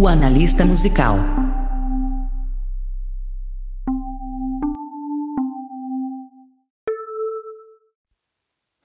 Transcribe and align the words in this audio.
O 0.00 0.08
analista 0.08 0.64
musical. 0.64 1.18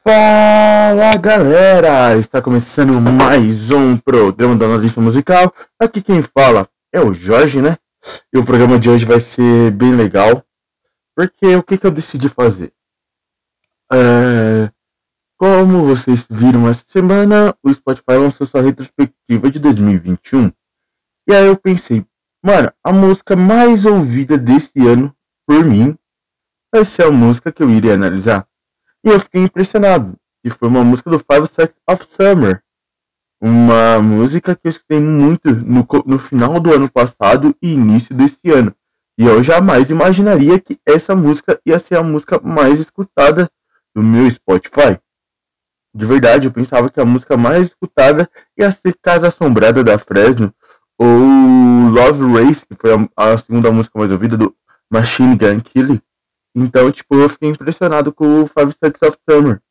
Fala 0.03 1.15
galera! 1.15 2.17
Está 2.17 2.41
começando 2.41 2.99
mais 2.99 3.71
um 3.71 3.95
programa 3.95 4.57
do 4.57 4.65
analista 4.65 4.99
musical. 4.99 5.53
Aqui 5.79 6.01
quem 6.01 6.21
fala 6.21 6.67
é 6.91 6.99
o 6.99 7.13
Jorge, 7.13 7.61
né? 7.61 7.77
E 8.33 8.37
o 8.37 8.43
programa 8.43 8.77
de 8.77 8.89
hoje 8.89 9.05
vai 9.05 9.21
ser 9.21 9.71
bem 9.71 9.95
legal. 9.95 10.43
Porque 11.15 11.55
o 11.55 11.63
que, 11.63 11.77
que 11.77 11.87
eu 11.87 11.91
decidi 11.91 12.27
fazer? 12.27 12.73
É, 13.89 14.69
como 15.37 15.85
vocês 15.85 16.27
viram 16.29 16.67
essa 16.67 16.83
semana, 16.85 17.55
o 17.63 17.73
Spotify 17.73 18.17
lançou 18.17 18.45
sua 18.45 18.61
retrospectiva 18.61 19.49
de 19.49 19.59
2021. 19.59 20.51
E 21.27 21.33
aí 21.33 21.47
eu 21.47 21.57
pensei, 21.57 22.05
mano, 22.43 22.71
a 22.83 22.93
música 22.93 23.35
mais 23.35 23.85
ouvida 23.85 24.37
desse 24.37 24.87
ano, 24.87 25.15
por 25.47 25.65
mim, 25.65 25.97
vai 26.73 26.85
ser 26.85 27.05
a 27.05 27.11
música 27.11 27.51
que 27.51 27.63
eu 27.63 27.69
iria 27.69 27.95
analisar. 27.95 28.47
E 29.03 29.09
eu 29.09 29.19
fiquei 29.19 29.41
impressionado. 29.41 30.15
E 30.43 30.49
foi 30.51 30.67
uma 30.67 30.83
música 30.83 31.09
do 31.09 31.17
Five 31.17 31.47
Seconds 31.47 31.81
of 31.89 32.05
Summer. 32.09 32.61
Uma 33.41 33.99
música 34.01 34.55
que 34.55 34.67
eu 34.67 34.69
escutei 34.69 34.99
muito 34.99 35.49
no, 35.49 35.87
no 36.05 36.19
final 36.19 36.59
do 36.59 36.73
ano 36.73 36.89
passado 36.89 37.55
e 37.61 37.73
início 37.73 38.15
desse 38.15 38.51
ano. 38.51 38.75
E 39.17 39.25
eu 39.25 39.41
jamais 39.41 39.89
imaginaria 39.89 40.59
que 40.59 40.79
essa 40.85 41.15
música 41.15 41.59
ia 41.65 41.79
ser 41.79 41.97
a 41.97 42.03
música 42.03 42.39
mais 42.39 42.79
escutada 42.79 43.49
do 43.95 44.03
meu 44.03 44.29
Spotify. 44.29 44.99
De 45.95 46.05
verdade, 46.05 46.47
eu 46.47 46.51
pensava 46.51 46.89
que 46.89 46.99
a 46.99 47.05
música 47.05 47.37
mais 47.37 47.67
escutada 47.67 48.29
ia 48.57 48.69
ser 48.69 48.95
Casa 49.01 49.29
Assombrada 49.29 49.83
da 49.83 49.97
Fresno 49.97 50.53
ou 50.97 51.89
Love 51.89 52.33
Race, 52.33 52.65
que 52.65 52.75
foi 52.75 52.91
a, 52.93 53.33
a 53.33 53.37
segunda 53.37 53.71
música 53.71 53.97
mais 53.97 54.11
ouvida 54.11 54.37
do 54.37 54.55
Machine 54.89 55.35
Gun 55.35 55.61
Kelly. 55.61 56.01
Então, 56.55 56.91
tipo, 56.91 57.15
eu 57.15 57.27
fiquei 57.27 57.49
impressionado 57.49 58.13
com 58.13 58.43
o 58.43 58.47
Five 58.47 58.71
Seconds 58.71 59.01
of 59.01 59.17
Summer. 59.29 59.61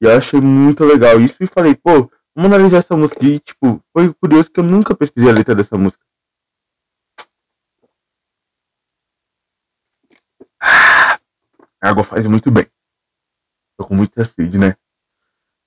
E 0.00 0.04
eu 0.04 0.16
achei 0.16 0.40
muito 0.40 0.84
legal 0.84 1.20
isso 1.20 1.42
e 1.42 1.46
falei, 1.46 1.74
pô, 1.74 2.10
vamos 2.34 2.52
analisar 2.52 2.78
essa 2.78 2.96
música. 2.96 3.24
E, 3.24 3.40
tipo, 3.40 3.82
foi 3.92 4.12
curioso 4.14 4.50
que 4.50 4.60
eu 4.60 4.64
nunca 4.64 4.94
pesquisei 4.94 5.30
a 5.30 5.32
letra 5.32 5.54
dessa 5.54 5.76
música. 5.76 6.04
Ah, 10.60 11.18
a 11.80 11.88
água 11.90 12.04
faz 12.04 12.26
muito 12.26 12.50
bem. 12.50 12.66
Tô 13.76 13.86
com 13.86 13.94
muita 13.94 14.24
sede, 14.24 14.56
né? 14.56 14.76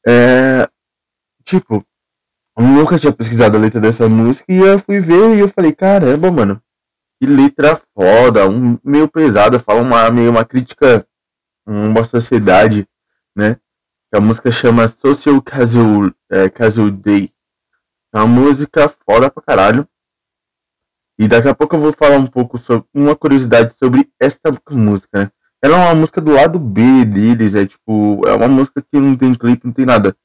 É. 0.06 0.70
Tipo, 1.44 1.86
nunca 2.64 2.98
tinha 2.98 3.14
pesquisado 3.14 3.58
a 3.58 3.60
letra 3.60 3.80
dessa 3.80 4.08
música 4.10 4.46
e 4.52 4.58
eu 4.58 4.80
fui 4.80 5.00
ver 5.00 5.36
e 5.36 5.40
eu 5.40 5.48
falei, 5.48 5.74
caramba, 5.74 6.32
mano, 6.32 6.62
que 7.20 7.28
letra 7.28 7.80
foda, 7.94 8.48
um, 8.48 8.78
meio 8.84 9.08
pesada, 9.08 9.60
fala 9.60 9.82
uma, 9.82 10.10
meio 10.10 10.32
uma 10.32 10.46
crítica 10.46 11.06
uma 11.68 12.04
sociedade, 12.06 12.88
né? 13.36 13.58
A 14.14 14.22
música 14.22 14.50
chama 14.50 14.88
Social 14.88 15.42
Casual, 15.42 16.12
é, 16.32 16.50
Casual 16.50 16.90
Day. 16.90 17.30
É 18.14 18.18
uma 18.18 18.28
música 18.28 18.88
foda 18.88 19.30
pra 19.30 19.44
caralho. 19.44 19.88
E 21.20 21.28
daqui 21.28 21.50
a 21.50 21.54
pouco 21.54 21.76
eu 21.76 21.80
vou 21.80 21.92
falar 21.92 22.18
um 22.18 22.26
pouco 22.26 22.58
sobre 22.58 22.88
uma 22.94 23.16
curiosidade 23.16 23.74
sobre 23.74 24.10
esta 24.20 24.50
música, 24.72 25.24
né? 25.24 25.32
Ela 25.62 25.76
é 25.76 25.86
uma 25.88 25.96
música 25.96 26.22
do 26.22 26.32
lado 26.32 26.58
B 26.58 27.04
deles, 27.04 27.54
é 27.56 27.66
tipo, 27.66 28.22
é 28.26 28.34
uma 28.34 28.48
música 28.48 28.82
que 28.82 29.00
não 29.00 29.16
tem 29.16 29.34
clipe, 29.34 29.66
não 29.66 29.74
tem 29.74 29.86
nada. 29.86 30.16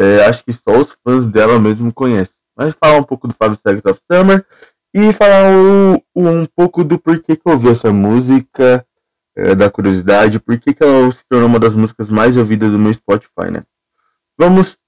É, 0.00 0.24
acho 0.24 0.42
que 0.42 0.52
só 0.54 0.78
os 0.78 0.96
fãs 1.04 1.26
dela 1.26 1.58
mesmo 1.58 1.92
conhecem. 1.92 2.34
Mas 2.56 2.72
falar 2.72 2.96
um 2.96 3.02
pouco 3.02 3.28
do 3.28 3.34
Five 3.34 3.56
Seconds 3.56 3.84
of 3.84 4.00
Summer 4.10 4.46
e 4.94 5.12
falar 5.12 5.52
o, 5.54 6.02
um 6.16 6.46
pouco 6.46 6.82
do 6.82 6.98
porquê 6.98 7.36
que 7.36 7.42
eu 7.46 7.52
ouvi 7.52 7.68
essa 7.68 7.92
música, 7.92 8.86
é, 9.36 9.54
da 9.54 9.68
curiosidade, 9.68 10.40
porquê 10.40 10.72
que 10.72 10.82
ela 10.82 11.12
se 11.12 11.22
tornou 11.28 11.46
uma 11.46 11.58
das 11.58 11.76
músicas 11.76 12.08
mais 12.08 12.38
ouvidas 12.38 12.72
do 12.72 12.78
meu 12.78 12.94
Spotify, 12.94 13.50
né? 13.52 13.62
Vamos 14.38 14.78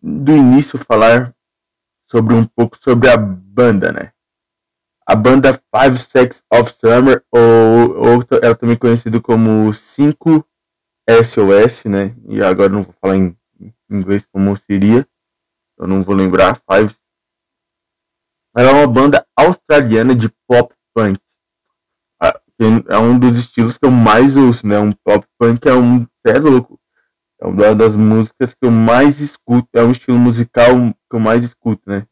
do 0.00 0.32
início 0.32 0.78
falar 0.78 1.34
sobre 2.02 2.32
um 2.32 2.44
pouco 2.44 2.78
sobre 2.80 3.10
a 3.10 3.16
banda, 3.16 3.90
né? 3.90 4.12
A 5.04 5.16
banda 5.16 5.52
Five 5.74 5.98
Seconds 5.98 6.42
of 6.52 6.72
Summer, 6.80 7.20
ou, 7.32 7.96
ou 7.96 8.24
ela 8.40 8.54
também 8.54 8.76
conhecida 8.76 9.20
como 9.20 9.72
5 9.74 10.46
SOS, 11.24 11.84
né? 11.86 12.14
E 12.28 12.40
agora 12.40 12.68
não 12.68 12.84
vou 12.84 12.94
falar 13.00 13.16
em 13.16 13.36
inglês 13.90 14.26
como 14.32 14.56
seria, 14.56 15.06
eu 15.78 15.86
não 15.86 16.02
vou 16.02 16.14
lembrar, 16.14 16.60
Five 16.70 16.94
ela 18.56 18.70
é 18.70 18.72
uma 18.72 18.86
banda 18.86 19.26
australiana 19.36 20.14
de 20.14 20.30
pop 20.48 20.74
punk. 20.94 21.20
Ah, 22.18 22.40
é 22.88 22.98
um 22.98 23.18
dos 23.18 23.36
estilos 23.36 23.76
que 23.76 23.84
eu 23.84 23.90
mais 23.90 24.34
ouço, 24.34 24.66
né? 24.66 24.78
Um 24.78 24.92
pop 24.92 25.26
punk 25.38 25.68
é 25.68 25.74
um. 25.74 26.06
É 26.24 26.38
louco. 26.38 26.80
É 27.38 27.46
uma 27.46 27.74
das 27.74 27.94
músicas 27.94 28.54
que 28.54 28.64
eu 28.66 28.70
mais 28.70 29.20
escuto. 29.20 29.68
É 29.74 29.82
um 29.82 29.90
estilo 29.90 30.18
musical 30.18 30.72
que 30.74 31.16
eu 31.16 31.20
mais 31.20 31.44
escuto, 31.44 31.82
né? 31.86 32.06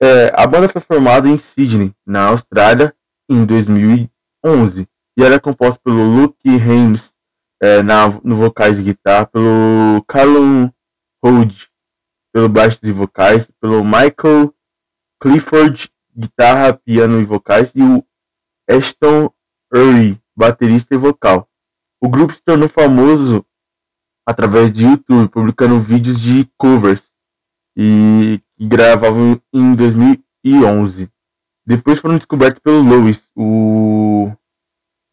É, 0.00 0.32
a 0.36 0.46
banda 0.46 0.68
foi 0.68 0.80
formada 0.80 1.28
em 1.28 1.36
Sydney, 1.36 1.92
na 2.06 2.28
Austrália, 2.28 2.94
em 3.28 3.44
2011. 3.44 4.88
E 5.18 5.24
ela 5.24 5.34
é 5.34 5.40
composta 5.40 5.80
pelo 5.82 6.04
Luke 6.04 6.48
Haynes 6.48 7.12
é, 7.60 7.82
na, 7.82 8.08
no 8.22 8.36
vocais 8.36 8.78
e 8.78 8.84
guitarra, 8.84 9.26
pelo 9.26 10.00
Callum 10.06 10.70
Hood, 11.24 11.68
pelo 12.32 12.48
baixo 12.48 12.78
e 12.82 12.92
vocais, 12.92 13.50
pelo 13.60 13.84
Michael 13.84 14.54
Clifford, 15.20 15.90
guitarra, 16.14 16.74
piano 16.74 17.20
e 17.20 17.24
vocais, 17.24 17.72
e 17.74 17.82
o 17.82 18.04
Ashton 18.68 19.30
Urry, 19.72 20.20
baterista 20.36 20.94
e 20.94 20.98
vocal. 20.98 21.48
O 22.00 22.08
grupo 22.08 22.34
se 22.34 22.42
tornou 22.42 22.68
famoso 22.68 23.44
através 24.26 24.72
de 24.72 24.84
YouTube, 24.84 25.28
publicando 25.28 25.78
vídeos 25.78 26.20
de 26.20 26.50
covers 26.56 27.12
e 27.76 28.40
gravavam 28.58 29.40
em 29.52 29.74
2011. 29.74 31.10
Depois 31.64 31.98
foram 31.98 32.16
descobertos 32.16 32.60
pelo 32.60 32.82
Louis, 32.82 33.22
o 33.36 34.32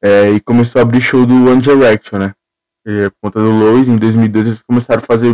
é, 0.02 0.32
e 0.32 0.40
começou 0.40 0.80
a 0.80 0.84
abrir 0.84 1.02
show 1.02 1.26
do 1.26 1.34
One 1.34 1.62
Direction, 1.62 2.20
né? 2.20 2.36
Por 2.84 3.12
conta 3.22 3.40
do 3.40 3.52
Louis, 3.52 3.88
em 3.88 3.98
2012 3.98 4.50
eles 4.50 4.64
começaram 4.64 5.04
a 5.04 5.06
fazer 5.06 5.34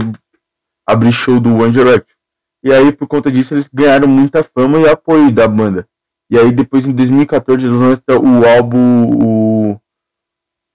abrir 0.85 1.12
show 1.12 1.40
do 1.40 1.56
One 1.56 1.72
Direction. 1.72 2.16
E 2.63 2.72
aí, 2.72 2.91
por 2.91 3.07
conta 3.07 3.31
disso, 3.31 3.53
eles 3.53 3.69
ganharam 3.72 4.07
muita 4.07 4.44
fama 4.44 4.79
e 4.79 4.88
apoio 4.88 5.31
da 5.31 5.47
banda. 5.47 5.88
E 6.29 6.38
aí, 6.38 6.51
depois, 6.51 6.88
em 6.88 6.94
2014, 6.94 7.66
eles 7.66 7.79
lançam 7.79 8.40
o 8.40 8.47
álbum 8.47 9.09
o, 9.13 9.72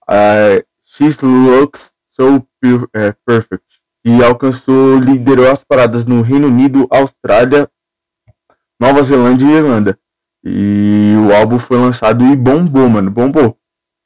uh, 0.09 0.63
She 0.83 1.09
Looks 1.21 1.91
So 2.11 2.45
é, 2.93 3.13
Perfect, 3.25 3.65
que 4.03 4.23
alcançou, 4.23 4.99
liderou 4.99 5.49
as 5.49 5.63
paradas 5.63 6.05
no 6.05 6.21
Reino 6.21 6.47
Unido, 6.47 6.87
Austrália, 6.91 7.69
Nova 8.79 9.01
Zelândia 9.01 9.45
e 9.45 9.51
Irlanda. 9.51 9.97
E 10.43 11.13
o 11.25 11.33
álbum 11.33 11.57
foi 11.57 11.77
lançado 11.77 12.25
e 12.25 12.35
bombou, 12.35 12.89
mano, 12.89 13.09
bombou. 13.09 13.57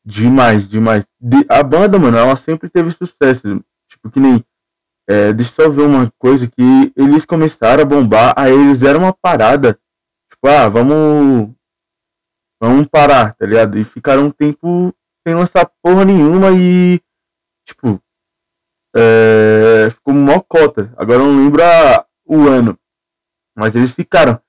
Demais, 0.06 0.68
demais. 0.68 1.06
De, 1.20 1.46
a 1.50 1.64
banda, 1.64 1.98
mano, 1.98 2.18
ela 2.18 2.36
sempre 2.36 2.70
teve 2.70 2.92
sucesso. 2.92 3.60
Tipo, 3.90 4.12
que 4.12 4.20
nem 4.20 4.44
é, 5.08 5.32
deixa 5.34 5.62
eu 5.62 5.66
só 5.66 5.70
ver 5.70 5.84
uma 5.84 6.12
coisa 6.18 6.48
que 6.48 6.94
eles 6.96 7.26
começaram 7.26 7.84
a 7.84 7.86
bombar, 7.86 8.34
aí 8.36 8.52
eles 8.52 8.80
deram 8.80 9.02
uma 9.02 9.14
parada. 9.14 9.80
Tipo, 10.32 10.48
ah, 10.48 10.68
vamos. 10.68 11.54
Vamos 12.60 12.88
parar, 12.88 13.34
tá 13.36 13.46
ligado? 13.46 13.78
E 13.78 13.84
ficaram 13.84 14.26
um 14.26 14.32
tempo 14.32 14.94
sem 15.28 15.36
lançar 15.36 15.70
porra 15.82 16.06
nenhuma 16.06 16.52
e. 16.52 17.00
Tipo. 17.68 18.02
É, 18.96 19.90
ficou 19.92 20.14
mó 20.14 20.40
cota. 20.40 20.94
Agora 20.98 21.22
eu 21.22 21.28
não 21.28 21.44
lembro 21.44 21.62
a, 21.64 22.06
o 22.26 22.48
ano. 22.48 22.80
Mas 23.56 23.76
eles 23.76 23.94
ficaram 23.94 24.40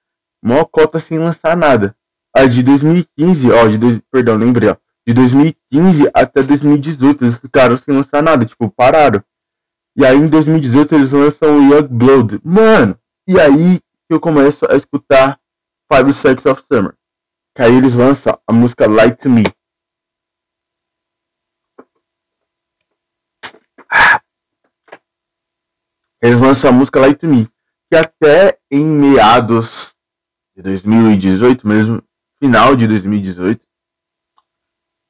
mó 0.42 0.64
cota 0.64 0.98
sem 1.00 1.18
lançar 1.18 1.56
nada. 1.56 1.96
Aí 2.34 2.48
de 2.48 2.62
2015, 2.62 3.50
ó, 3.50 3.66
de 3.66 3.78
dois, 3.78 4.00
perdão, 4.10 4.36
lembrei, 4.36 4.68
ó. 4.68 4.76
De 5.06 5.14
2015 5.14 6.10
até 6.12 6.42
2018 6.42 7.24
eles 7.24 7.38
ficaram 7.38 7.76
sem 7.76 7.94
lançar 7.94 8.22
nada, 8.22 8.44
tipo, 8.44 8.70
pararam. 8.70 9.22
E 9.96 10.04
aí 10.04 10.16
em 10.16 10.28
2018 10.28 10.94
eles 10.94 11.12
lançam 11.12 11.56
o 11.56 11.74
Young 11.74 11.88
Blood. 11.88 12.40
Mano, 12.44 12.98
e 13.26 13.40
aí 13.40 13.80
que 14.06 14.12
eu 14.12 14.20
começo 14.20 14.70
a 14.70 14.76
escutar 14.76 15.40
Five 15.90 16.12
Seconds 16.12 16.44
of 16.44 16.62
Summer. 16.70 16.94
Que 17.54 17.62
aí 17.62 17.74
eles 17.74 17.94
lançam 17.94 18.38
a 18.46 18.52
música 18.52 18.86
Light 18.86 19.16
to 19.16 19.30
Me. 19.30 19.44
Eles 26.20 26.40
lançam 26.40 26.70
a 26.70 26.72
música 26.72 27.00
Light 27.00 27.18
to 27.18 27.26
Me. 27.26 27.48
Que 27.90 27.96
até 27.96 28.58
em 28.70 28.84
meados 28.84 29.94
de 30.54 30.62
2018 30.62 31.66
mesmo, 31.66 32.02
final 32.38 32.76
de 32.76 32.86
2018, 32.86 33.66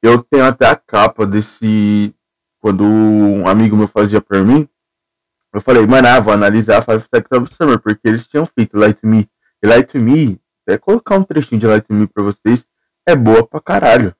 eu 0.01 0.23
tenho 0.23 0.45
até 0.45 0.67
a 0.67 0.75
capa 0.75 1.25
desse. 1.25 2.13
Quando 2.59 2.83
um 2.83 3.47
amigo 3.47 3.77
meu 3.77 3.87
fazia 3.87 4.19
pra 4.19 4.43
mim, 4.43 4.67
eu 5.57 5.61
falei, 5.61 5.87
mano, 5.87 6.07
ah, 6.07 6.19
vou 6.19 6.31
analisar 6.31 6.83
Five 6.83 7.03
Seconds 7.11 7.41
of 7.41 7.55
Summer, 7.55 7.79
porque 7.79 8.07
eles 8.07 8.27
tinham 8.27 8.45
feito 8.45 8.77
Light 8.77 8.99
Me. 9.03 9.27
E 9.63 9.67
Light 9.67 9.97
Me 9.97 10.39
até 10.61 10.77
colocar 10.77 11.17
um 11.17 11.23
trechinho 11.23 11.59
de 11.59 11.65
Light 11.65 11.91
Me 11.91 12.05
pra 12.05 12.21
vocês. 12.21 12.63
É 13.07 13.15
boa 13.15 13.45
pra 13.45 13.59
caralho. 13.59 14.15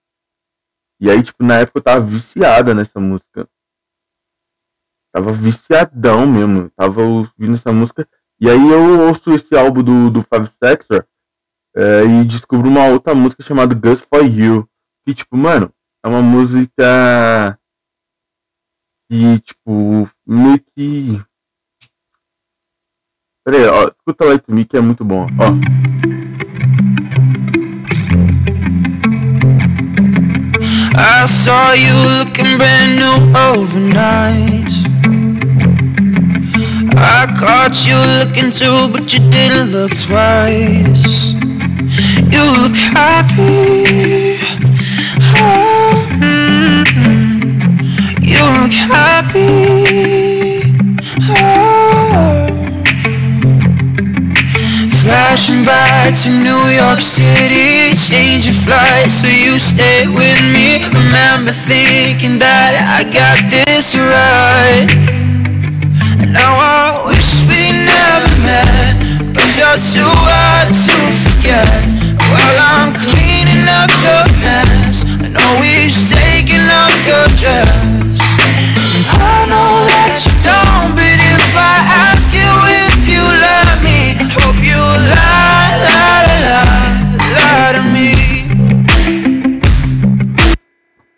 E 1.00 1.12
aí, 1.12 1.22
tipo, 1.22 1.44
na 1.44 1.60
época 1.60 1.78
eu 1.78 1.84
tava 1.84 2.04
viciada 2.04 2.74
nessa 2.74 3.00
música. 3.00 3.48
Tava 5.14 5.32
viciadão 5.32 6.26
mesmo. 6.26 6.72
Tava 6.76 7.02
ouvindo 7.02 7.54
essa 7.54 7.72
música. 7.72 8.08
E 8.40 8.50
aí 8.50 8.72
eu 8.72 9.08
ouço 9.08 9.32
esse 9.32 9.56
álbum 9.56 9.84
do, 9.84 10.10
do 10.10 10.24
Five 10.24 10.48
Sector 10.48 11.06
é, 11.76 12.04
e 12.04 12.26
descubro 12.26 12.68
uma 12.68 12.88
outra 12.88 13.14
música 13.14 13.44
chamada 13.44 13.76
Gus 13.76 14.02
For 14.02 14.26
You. 14.26 14.68
Que, 15.06 15.14
tipo, 15.14 15.38
mano, 15.38 15.72
é 16.04 16.08
uma 16.08 16.24
música 16.24 17.60
que, 19.10 19.40
tipo, 19.40 20.10
meio 20.26 20.60
que. 20.76 21.22
Pera 23.48 23.60
aí, 23.60 23.66
ó, 23.66 23.88
escuta 23.88 24.26
Light 24.26 24.44
Me 24.50 24.66
que 24.66 24.76
é 24.76 24.82
muito 24.82 25.06
bom, 25.06 25.26
ó. 25.40 25.54
I 31.00 31.26
saw 31.26 31.72
you 31.72 31.94
looking 32.20 32.58
brand 32.58 32.98
new 32.98 33.16
overnight. 33.40 34.70
I 36.98 37.26
caught 37.40 37.88
you 37.88 37.96
looking 38.20 38.52
too, 38.52 38.90
but 38.92 39.14
you 39.14 39.22
didn't 39.30 39.72
look 39.72 39.92
twice. 39.92 41.34
You 42.30 42.44
look 42.52 42.76
happy. 42.76 44.36
Oh, 45.40 46.04
You 48.20 48.44
look 48.60 48.74
happy. 48.92 50.47
Back 55.68 56.16
to 56.24 56.32
New 56.32 56.64
York 56.80 57.02
City. 57.04 57.92
Change 57.92 58.48
your 58.48 58.56
flight 58.56 59.12
so 59.12 59.28
you 59.28 59.60
stay 59.60 60.08
with 60.08 60.40
me. 60.56 60.80
Remember 60.96 61.52
thinking 61.52 62.40
that 62.40 62.72
I 62.88 63.04
got 63.12 63.36
this 63.52 63.92
right. 64.00 64.88
And 66.24 66.32
now 66.32 66.56
I 66.56 67.04
wish 67.12 67.44
we 67.52 67.60
never 67.84 68.32
met 68.48 68.96
Cause 69.36 69.60
you're 69.60 69.76
too 69.76 70.08
hard 70.08 70.72
to 70.72 70.98
forget. 71.28 71.68
While 72.32 72.60
I'm 72.64 72.96
cleaning 72.96 73.68
up 73.68 73.92
your 74.08 74.24
mess 74.40 75.04
And 75.20 75.36
always 75.36 75.92
taking 76.16 76.64
off 76.64 76.96
your 77.04 77.28
dress. 77.36 78.24
And 78.40 79.20
I 79.20 79.52
know 79.52 79.84
that 79.84 80.16
you 80.16 80.32
don't 80.48 80.96
But 80.96 81.20
if 81.20 81.52
I 81.60 81.76
ask 82.08 82.32
you 82.32 82.52
if 82.88 83.04
you 83.04 83.20
love 83.20 83.84
me 83.84 84.16
Hope 84.32 84.60
you 84.64 84.80
lie, 84.80 85.47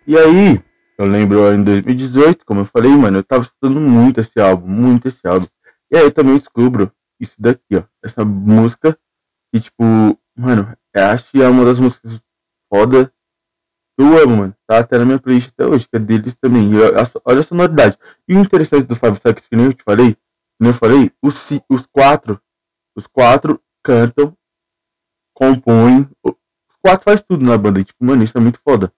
E 0.10 0.18
aí, 0.18 0.60
eu 0.98 1.06
lembro 1.06 1.54
em 1.54 1.64
2018, 1.64 2.44
como 2.44 2.62
eu 2.62 2.66
falei, 2.66 2.90
mano, 2.90 3.20
eu 3.20 3.24
tava 3.24 3.44
escutando 3.44 3.80
muito 3.80 4.20
esse 4.20 4.42
álbum, 4.42 4.68
muito 4.68 5.08
esse 5.08 5.28
álbum. 5.28 5.46
E 5.92 5.96
aí 5.96 6.04
eu 6.04 6.12
também 6.12 6.36
descubro 6.36 6.92
isso 7.20 7.40
daqui, 7.40 7.76
ó. 7.76 7.84
Essa 8.04 8.26
música 8.26 8.98
que, 9.54 9.62
tipo, 9.62 9.84
mano, 10.36 10.76
eu 10.96 11.06
acho 11.06 11.30
que 11.30 11.40
é 11.44 11.48
uma 11.48 11.64
das 11.64 11.80
músicas 11.80 12.20
foda 12.74 13.06
que 13.06 14.04
eu 14.04 14.18
amo, 14.18 14.38
mano. 14.38 14.56
Tá 14.66 14.80
até 14.80 14.98
na 14.98 15.06
minha 15.06 15.20
playlist 15.20 15.50
até 15.50 15.68
hoje, 15.68 15.88
que 15.88 15.96
é 15.96 16.00
deles 16.00 16.34
também. 16.42 16.72
Olha 17.24 17.40
a 17.42 17.44
sonoridade. 17.44 17.96
E 18.28 18.36
o 18.36 18.40
interessante 18.40 18.88
do 18.88 18.96
Five 18.96 19.18
Seconds, 19.18 19.48
que 19.48 19.56
nem 19.56 19.68
eu 19.68 19.74
te 19.74 19.84
falei, 19.84 20.18
nem 20.60 20.72
eu 20.72 20.74
falei, 20.74 21.12
os, 21.24 21.52
os 21.70 21.86
quatro, 21.86 22.42
os 22.98 23.06
quatro 23.06 23.62
cantam, 23.84 24.36
compõem, 25.36 26.10
os 26.26 26.78
quatro 26.82 27.04
faz 27.04 27.22
tudo 27.22 27.46
na 27.46 27.56
banda. 27.60 27.80
E, 27.80 27.84
tipo, 27.84 28.04
mano, 28.04 28.24
isso 28.24 28.36
é 28.36 28.42
muito 28.42 28.60
foda. 28.68 28.92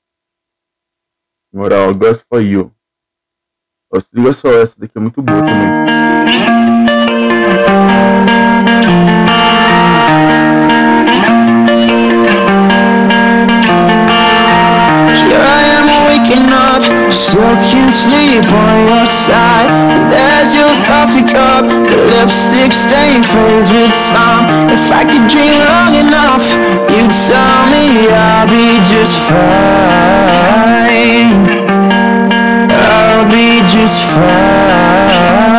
Moral, 1.54 1.94
Gus 1.94 2.24
for 2.30 2.42
You. 2.42 2.72
Ó, 3.94 4.00
se 4.00 4.08
liga 4.14 4.32
só, 4.32 4.50
essa 4.54 4.80
daqui 4.80 4.98
é 4.98 5.02
muito 5.02 5.22
boa 5.22 5.40
também. 5.40 5.92
Still 17.12 17.56
can't 17.70 17.92
sleep 17.94 18.48
on 18.48 18.76
your 18.88 19.06
side. 19.06 19.70
There's 20.10 20.56
your 20.56 20.72
coffee 20.88 21.28
cup, 21.28 21.68
the 21.68 21.98
lipstick 22.16 22.72
stain 22.72 23.24
fades 23.24 23.72
with 23.72 23.92
time. 24.10 24.72
If 24.72 24.92
I 24.92 25.04
could 25.04 25.28
dream 25.28 25.60
long 25.68 25.94
enough, 25.96 26.46
you'd 26.90 27.12
tell 27.12 27.68
me 27.68 28.08
I'll 28.10 28.48
be 28.48 28.80
just 28.88 29.16
fine. 29.30 30.72
I'll 32.72 33.26
be 33.30 33.62
just 33.68 34.00
fine. 34.16 35.52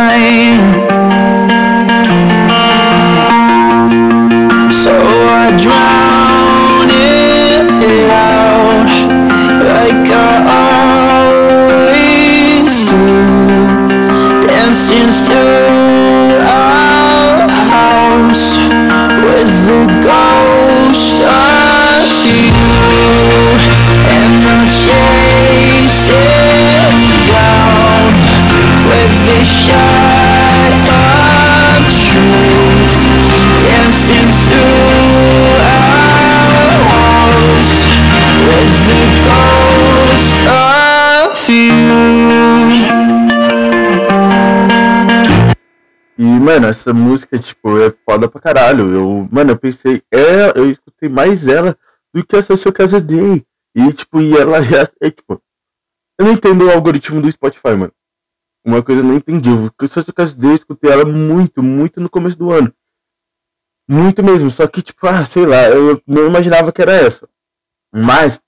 Essa 46.73 46.93
música, 46.93 47.39
tipo, 47.39 47.79
é 47.79 47.91
foda 47.91 48.29
pra 48.29 48.41
caralho. 48.41 48.93
Eu, 48.93 49.29
mano, 49.31 49.53
eu 49.53 49.59
pensei, 49.59 50.03
é, 50.13 50.59
eu 50.59 50.71
escutei 50.71 51.09
mais 51.09 51.47
ela 51.47 51.77
do 52.13 52.25
que 52.27 52.37
a 52.37 52.43
Social 52.43 52.73
Casa 52.73 53.01
Day. 53.01 53.47
E, 53.75 53.93
tipo, 53.93 54.21
e 54.21 54.37
ela 54.37 54.59
é, 54.59 55.07
é, 55.07 55.11
tipo, 55.11 55.41
eu 56.19 56.27
não 56.27 56.33
entendo 56.33 56.67
o 56.67 56.71
algoritmo 56.71 57.21
do 57.21 57.31
Spotify, 57.31 57.77
mano. 57.77 57.93
Uma 58.65 58.83
coisa 58.83 59.01
eu 59.01 59.05
não 59.05 59.17
entendi. 59.17 59.51
Porque 59.71 59.87
a 59.87 59.89
Social 59.89 60.15
Casa 60.15 60.37
Day 60.37 60.51
eu 60.51 60.55
escutei 60.55 60.91
ela 60.91 61.05
muito, 61.05 61.63
muito 61.63 62.01
no 62.01 62.11
começo 62.11 62.39
do 62.39 62.51
ano. 62.51 62.73
Muito 63.89 64.23
mesmo. 64.23 64.51
Só 64.51 64.67
que, 64.67 64.83
tipo, 64.83 65.07
ah, 65.07 65.25
sei 65.25 65.47
lá, 65.47 65.69
eu 65.69 66.03
não 66.07 66.27
imaginava 66.27 66.73
que 66.73 66.83
era 66.83 66.93
essa. 66.93 67.29
Mas, 67.95 68.41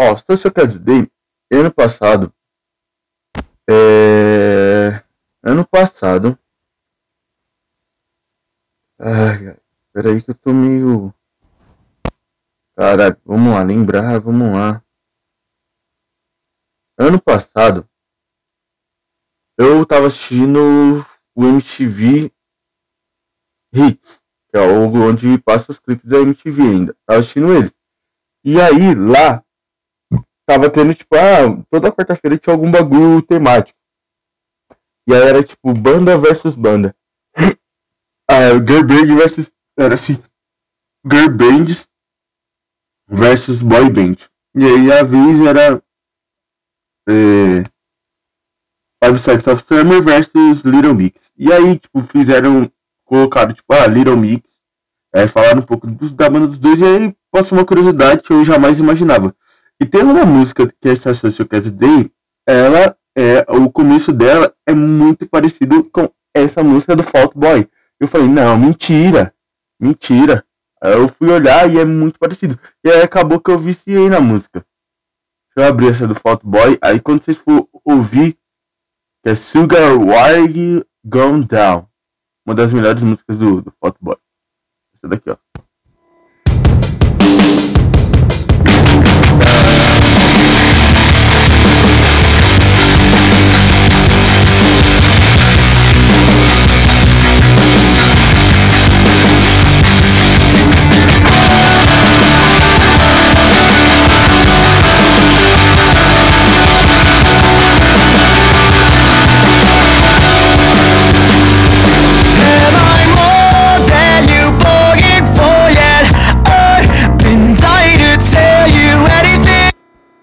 ó, 0.00 0.16
Social 0.16 0.52
Casa 0.52 0.78
Day, 0.78 1.10
ano 1.52 1.72
passado, 1.72 2.32
é... 3.70 5.02
Ano 5.42 5.66
passado, 5.66 6.38
Ai, 9.00 9.48
ai, 9.48 9.56
peraí 9.92 10.20
que 10.20 10.30
eu 10.30 10.34
tô 10.34 10.52
meio. 10.52 11.14
Caralho, 12.76 13.16
vamos 13.24 13.52
lá, 13.52 13.62
lembrar, 13.62 14.18
vamos 14.18 14.52
lá. 14.52 14.82
Ano 16.98 17.22
passado, 17.22 17.88
eu 19.56 19.86
tava 19.86 20.08
assistindo 20.08 20.58
o 21.32 21.44
MTV 21.44 22.32
Hits, 23.72 24.20
que 24.50 24.58
é 24.58 24.60
o 24.60 24.92
onde 25.08 25.40
passa 25.42 25.70
os 25.70 25.78
clipes 25.78 26.10
da 26.10 26.18
MTV 26.18 26.62
ainda. 26.62 26.96
Tava 27.06 27.20
assistindo 27.20 27.52
ele. 27.52 27.72
E 28.44 28.60
aí, 28.60 28.96
lá, 28.96 29.44
tava 30.44 30.68
tendo, 30.72 30.92
tipo, 30.92 31.14
ah, 31.14 31.64
toda 31.70 31.92
quarta-feira 31.92 32.36
tinha 32.36 32.52
algum 32.52 32.68
bagulho 32.68 33.22
temático. 33.22 33.78
E 35.06 35.14
aí 35.14 35.22
era, 35.22 35.44
tipo, 35.44 35.72
banda 35.72 36.18
versus 36.18 36.56
banda. 36.56 36.97
Ah, 38.30 38.52
girl 38.58 38.82
band 38.82 39.14
versus. 39.16 39.50
Era 39.78 39.94
assim. 39.94 40.22
Girl 41.10 41.30
bands 41.30 41.88
versus 43.08 43.62
boy 43.62 43.88
band. 43.90 44.16
E 44.54 44.64
aí 44.64 44.92
a 44.92 45.02
vez 45.02 45.40
era. 45.40 45.82
É, 47.08 47.62
Five 49.02 49.18
Seconds 49.18 49.46
of 49.46 49.64
Summer 49.66 50.02
versus 50.02 50.62
Little 50.62 50.94
Mix. 50.94 51.32
E 51.38 51.52
aí, 51.52 51.78
tipo, 51.78 52.00
fizeram. 52.02 52.70
Colocaram, 53.04 53.54
tipo, 53.54 53.72
ah, 53.72 53.86
Little 53.86 54.16
Mix. 54.16 54.58
É, 55.14 55.26
falaram 55.26 55.60
um 55.60 55.62
pouco 55.62 55.86
da 55.86 56.28
banda 56.28 56.48
dos 56.48 56.58
dois. 56.58 56.80
E 56.80 56.84
aí, 56.84 57.16
passou 57.30 57.56
uma 57.56 57.64
curiosidade 57.64 58.22
que 58.22 58.32
eu 58.32 58.44
jamais 58.44 58.78
imaginava. 58.78 59.34
E 59.80 59.86
tem 59.86 60.02
uma 60.02 60.26
música 60.26 60.66
que 60.66 60.88
é 60.88 60.96
Social 60.96 61.48
Cast 61.48 61.70
Day. 61.70 62.10
Ela 62.46 62.96
é. 63.16 63.46
O 63.48 63.70
começo 63.70 64.12
dela 64.12 64.52
é 64.66 64.74
muito 64.74 65.26
parecido 65.28 65.84
com 65.84 66.10
essa 66.34 66.62
música 66.62 66.94
do 66.94 67.02
Fault 67.02 67.38
Boy. 67.38 67.66
Eu 68.00 68.06
falei, 68.06 68.28
não, 68.28 68.58
mentira, 68.58 69.34
mentira. 69.80 70.44
Aí 70.80 70.92
eu 70.92 71.08
fui 71.08 71.28
olhar 71.30 71.68
e 71.68 71.78
é 71.78 71.84
muito 71.84 72.18
parecido. 72.18 72.58
E 72.84 72.90
aí 72.90 73.02
acabou 73.02 73.40
que 73.40 73.50
eu 73.50 73.58
viciei 73.58 74.08
na 74.08 74.20
música. 74.20 74.64
Eu 75.56 75.64
abrir 75.64 75.90
essa 75.90 76.06
do 76.06 76.14
Fault 76.14 76.46
Boy. 76.46 76.78
Aí 76.80 77.00
quando 77.00 77.22
vocês 77.22 77.36
for 77.36 77.68
ouvir, 77.84 78.38
que 79.22 79.30
é 79.30 79.34
Sugar 79.34 79.96
Wire 79.96 80.86
Gone 81.04 81.44
Down. 81.44 81.88
Uma 82.46 82.54
das 82.54 82.72
melhores 82.72 83.02
músicas 83.02 83.36
do, 83.36 83.60
do 83.60 83.72
Fault 83.80 83.98
Boy. 84.00 84.16
Essa 84.94 85.08
daqui, 85.08 85.30
ó. 85.30 85.36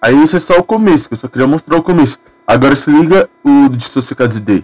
Aí 0.05 0.23
isso 0.23 0.37
é 0.37 0.39
só 0.39 0.59
o 0.59 0.63
começo, 0.63 1.07
que 1.07 1.15
eu 1.15 1.17
só 1.17 1.27
queria 1.27 1.47
mostrar 1.47 1.75
o 1.77 1.81
começo. 1.81 2.19
Agora 2.45 2.75
se 2.75 2.91
liga 2.91 3.27
o 3.43 3.67
de 3.69 3.83
Sociedade 3.85 4.39
Day. 4.39 4.63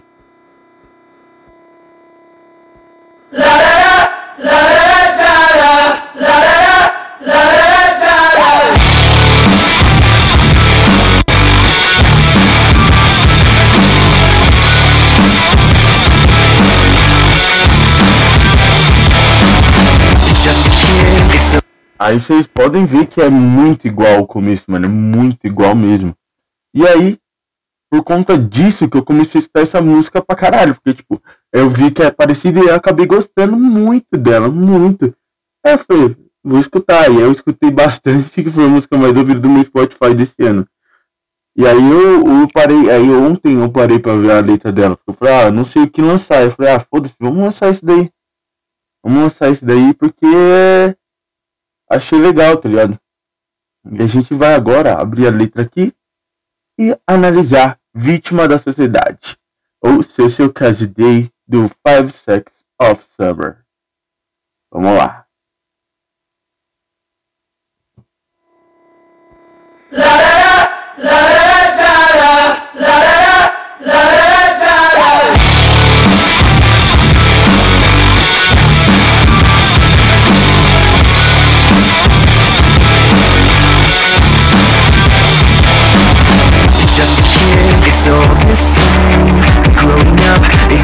Aí 22.01 22.19
vocês 22.19 22.47
podem 22.47 22.83
ver 22.83 23.05
que 23.05 23.21
é 23.21 23.29
muito 23.29 23.85
igual 23.85 24.15
ao 24.15 24.25
começo, 24.25 24.63
mano. 24.71 24.87
É 24.87 24.89
muito 24.89 25.45
igual 25.45 25.75
mesmo. 25.75 26.15
E 26.73 26.83
aí, 26.87 27.19
por 27.91 28.03
conta 28.03 28.35
disso 28.35 28.89
que 28.89 28.97
eu 28.97 29.05
comecei 29.05 29.37
a 29.37 29.41
escutar 29.43 29.61
essa 29.61 29.81
música 29.83 30.19
pra 30.19 30.35
caralho. 30.35 30.73
Porque, 30.73 30.95
tipo, 30.95 31.21
eu 31.53 31.69
vi 31.69 31.91
que 31.91 32.01
é 32.01 32.09
parecida 32.09 32.59
e 32.59 32.63
eu 32.63 32.73
acabei 32.73 33.05
gostando 33.05 33.55
muito 33.55 34.17
dela, 34.17 34.49
muito. 34.49 35.15
Eu 35.63 35.77
falei, 35.77 36.17
vou 36.43 36.59
escutar. 36.59 37.07
E 37.11 37.21
eu 37.21 37.31
escutei 37.31 37.69
bastante, 37.69 38.31
que 38.31 38.49
foi 38.49 38.65
a 38.65 38.69
música 38.69 38.97
mais 38.97 39.15
ouvida 39.15 39.39
do 39.39 39.47
meu 39.47 39.63
Spotify 39.63 40.15
desse 40.15 40.41
ano. 40.41 40.65
E 41.55 41.67
aí 41.67 41.91
eu, 41.91 42.25
eu 42.25 42.47
parei, 42.51 42.89
aí 42.89 43.11
ontem 43.11 43.61
eu 43.61 43.71
parei 43.71 43.99
pra 43.99 44.15
ver 44.15 44.31
a 44.31 44.39
letra 44.39 44.71
dela. 44.71 44.97
Porque 44.97 45.11
eu 45.11 45.13
falei, 45.13 45.33
ah, 45.35 45.51
não 45.51 45.63
sei 45.63 45.83
o 45.83 45.87
que 45.87 46.01
lançar. 46.01 46.41
Eu 46.41 46.49
falei, 46.49 46.71
ah, 46.71 46.79
foda-se, 46.79 47.13
vamos 47.19 47.37
lançar 47.37 47.69
isso 47.69 47.85
daí. 47.85 48.09
Vamos 49.03 49.21
lançar 49.21 49.51
isso 49.51 49.63
daí 49.63 49.93
porque 49.93 50.25
achei 51.91 52.19
legal, 52.19 52.57
tá 52.57 52.69
ligado? 52.69 52.99
E 53.91 54.01
a 54.01 54.07
gente 54.07 54.33
vai 54.33 54.53
agora 54.53 54.99
abrir 54.99 55.27
a 55.27 55.31
letra 55.31 55.63
aqui 55.63 55.93
e 56.79 56.97
analisar 57.05 57.79
Vítima 57.93 58.47
da 58.47 58.57
Sociedade, 58.57 59.37
ou 59.81 60.01
Social 60.01 60.51
Case 60.51 60.87
Day 60.87 61.29
do 61.45 61.67
Five 61.67 62.11
Seconds 62.11 62.63
of 62.79 63.03
Summer. 63.03 63.65
Vamos 64.71 64.97
lá. 64.97 65.27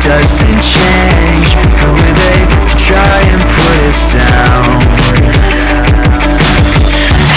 Doesn't 0.07 0.61
change. 0.63 1.49
Who 1.83 1.89
are 1.91 2.15
they 2.15 2.39
to 2.47 2.75
try 2.79 3.19
and 3.27 3.43
put 3.43 3.77
us 3.91 4.01
down? 4.15 4.79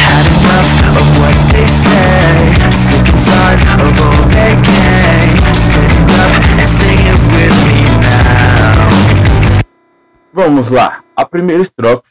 Had 0.07 0.27
enough 0.39 0.73
of 0.95 1.07
what 1.19 1.37
they 1.51 1.67
say. 1.67 2.55
Sick 2.71 3.07
and 3.11 3.19
tired 3.19 3.83
of 3.87 3.95
all 4.07 4.23
their 4.31 4.55
games. 4.63 5.43
Stand 5.51 6.11
up 6.23 6.35
and 6.55 6.69
sing 6.79 7.01
it 7.11 7.21
with 7.35 7.57
me 7.67 7.81
now. 7.99 8.91
Vamos 10.33 10.71
lá. 10.71 11.03
A 11.17 11.25
primeira 11.25 11.63
estrofe, 11.63 12.09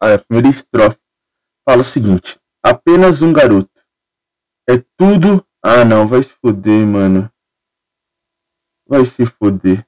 a 0.00 0.18
primeira 0.18 0.48
estrofe 0.48 0.98
fala 1.68 1.82
o 1.82 1.84
seguinte: 1.84 2.38
apenas 2.64 3.20
um 3.20 3.32
garoto. 3.32 3.68
É 4.68 4.82
tudo. 4.96 5.44
Ah, 5.64 5.84
não, 5.84 6.08
vai 6.08 6.22
se 6.22 6.34
foder, 6.42 6.86
mano. 6.86 7.31
Vai 8.92 9.06
se 9.06 9.24
foder. 9.24 9.86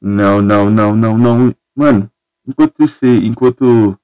Não, 0.00 0.40
não, 0.40 0.70
não, 0.70 0.94
não, 0.94 1.18
não. 1.18 1.56
Mano, 1.74 2.08
enquanto 2.46 2.78
você. 2.78 3.08
Enquanto. 3.24 3.98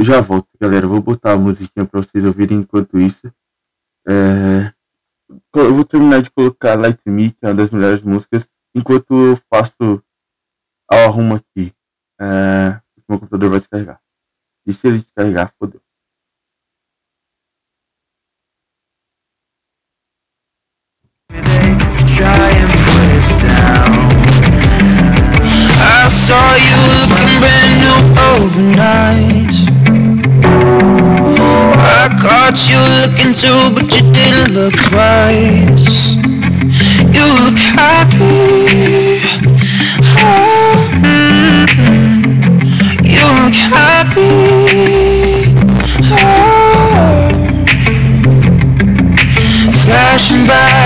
Já 0.00 0.20
volto, 0.20 0.48
galera. 0.60 0.88
Vou 0.88 1.00
botar 1.00 1.34
a 1.34 1.38
musiquinha 1.38 1.86
pra 1.86 2.02
vocês 2.02 2.24
ouvirem 2.24 2.58
enquanto 2.58 2.98
isso. 2.98 3.32
É... 4.08 4.74
Eu 5.54 5.72
vou 5.72 5.84
terminar 5.84 6.20
de 6.20 6.32
colocar 6.32 6.74
Light 6.74 7.00
Me, 7.06 7.30
que 7.30 7.46
é 7.46 7.48
uma 7.50 7.54
das 7.54 7.70
melhores 7.70 8.02
músicas, 8.02 8.48
enquanto 8.74 9.14
eu 9.14 9.36
faço. 9.48 10.02
Eu 10.90 10.98
arrumo 10.98 11.36
aqui. 11.36 11.72
É... 12.20 12.80
Meu 13.08 13.20
computador 13.20 13.50
vai 13.50 13.60
descarregar. 13.60 14.02
E 14.66 14.72
se 14.72 14.88
ele 14.88 14.98
descarregar, 14.98 15.54
fodeu. 15.56 15.80
Put 22.16 23.10
us 23.18 23.42
down. 23.42 23.90
I 25.82 26.06
saw 26.08 26.54
you 26.54 26.78
looking 26.94 27.34
brand 27.42 27.74
new 27.82 27.98
overnight. 28.30 29.54
I 31.76 32.08
caught 32.22 32.68
you 32.70 32.78
looking 33.02 33.34
too, 33.34 33.74
but 33.74 33.86
you 33.94 34.02
didn't 34.12 34.54
look 34.54 34.74
twice. 34.74 36.14
You 37.16 37.26
look 37.42 37.58
happy. 37.74 39.18
Mm, 40.22 40.86
you 43.02 43.26
look 43.42 43.56
happy. 43.74 44.30
Oh. 46.12 46.54
Flashing 49.84 50.46
to 50.46 50.83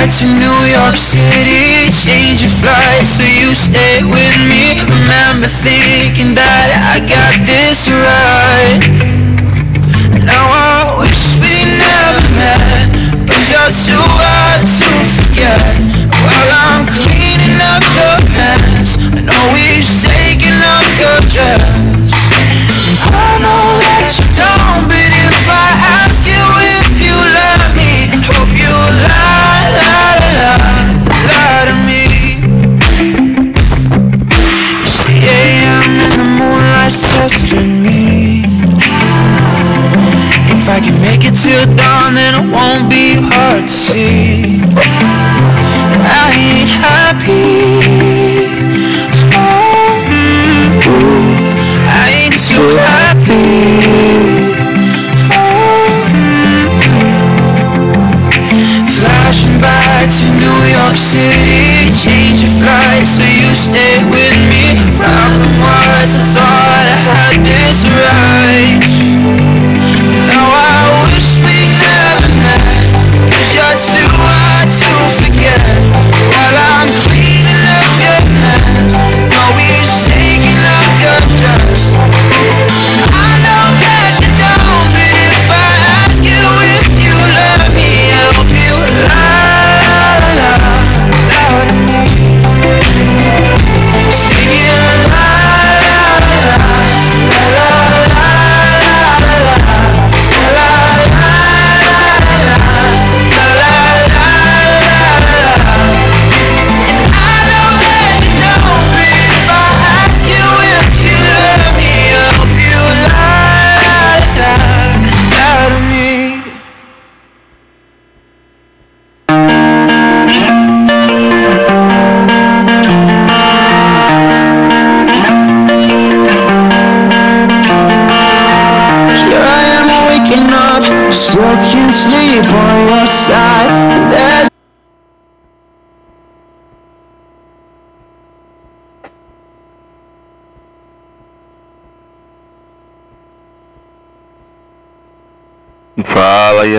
New 0.49 0.65
York 0.73 0.97
City 0.97 1.93
Change 1.93 2.41
your 2.41 2.55
flight 2.65 3.05
so 3.05 3.21
you 3.21 3.53
stay 3.53 4.01
with 4.01 4.37
me. 4.49 4.81
Remember 4.81 5.45
thinking 5.45 6.33
that 6.33 6.69
I 6.89 7.05
got 7.05 7.37
this 7.45 7.85
right. 7.93 8.81
Now 10.25 10.49
I 10.49 11.05
wish 11.05 11.37
we 11.37 11.53
never 11.53 12.25
met 12.33 12.89
Cause 13.29 13.45
you're 13.53 13.75
too 13.77 14.05
hard 14.17 14.65
to 14.65 14.89
forget. 15.21 15.61
While 16.17 16.51
I'm 16.65 16.89
cleaning 16.97 17.61
up 17.69 17.85
your 17.93 18.17
mess 18.33 18.97
I 19.05 19.21
know 19.29 19.45
we've 19.53 19.85
taken 20.01 20.57
off 20.65 20.89
your 20.97 21.21
dress 21.29 21.58
If 40.69 40.75
I 40.75 40.81
can 40.81 41.01
make 41.01 41.25
it 41.25 41.33
till 41.33 41.65
dawn, 41.77 42.15
then 42.15 42.35
it 42.35 42.53
won't 42.53 42.91
be 42.91 43.17
hard 43.17 43.63
to 43.63 43.69
see. 43.69 44.61
I 46.05 46.29
ain't 46.37 46.69
happy. 46.69 47.98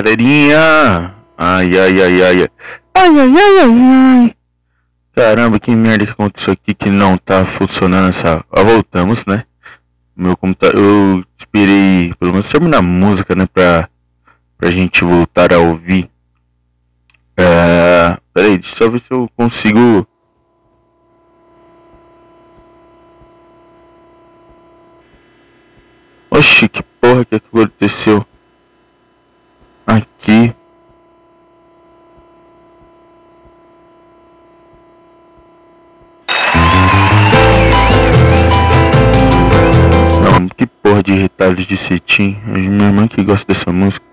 Galerinha! 0.02 1.14
Ai, 1.38 1.78
ai, 1.78 2.02
ai, 2.02 2.22
ai. 2.24 2.50
Ai, 2.94 3.20
ai, 3.20 3.38
ai, 3.38 3.60
ai, 3.60 4.24
ai. 4.24 4.36
Caramba, 5.14 5.60
que 5.60 5.76
merda 5.76 6.06
que 6.06 6.12
aconteceu 6.12 6.54
aqui 6.54 6.74
que 6.74 6.90
não 6.90 7.18
tá 7.18 7.44
funcionando 7.46 8.10
essa... 8.10 8.44
Ah, 8.52 8.64
voltamos, 8.64 9.26
né? 9.26 9.44
Meu 10.16 10.38
computador... 10.38 10.80
Eu 10.80 11.24
esperei 11.38 12.14
pelo 12.18 12.32
menos 12.32 12.50
terminar 12.50 12.78
a 12.78 12.82
música, 12.82 13.36
né? 13.36 13.46
Pra, 13.46 13.90
pra 14.58 14.72
gente 14.72 15.04
voltar 15.04 15.52
a 15.54 15.60
ouvir. 15.60 16.10
É... 17.36 18.18
Peraí, 18.34 18.58
deixa 18.58 18.84
eu 18.84 18.92
ver 18.92 19.00
se 19.00 19.12
eu 19.12 19.30
consigo... 19.36 20.08
Oxi, 26.32 26.70
que 26.70 26.84
porra 27.02 27.26
que 27.26 27.36
aconteceu? 27.36 28.26
Aqui. 29.90 30.54
Não, 40.22 40.48
que 40.50 40.68
porra 40.68 41.02
de 41.02 41.14
retalhos 41.14 41.66
de 41.66 41.76
cetim. 41.76 42.40
É 42.48 42.52
minha 42.52 42.90
irmã 42.90 43.08
que 43.08 43.24
gosta 43.24 43.52
dessa 43.52 43.72
música. 43.72 44.06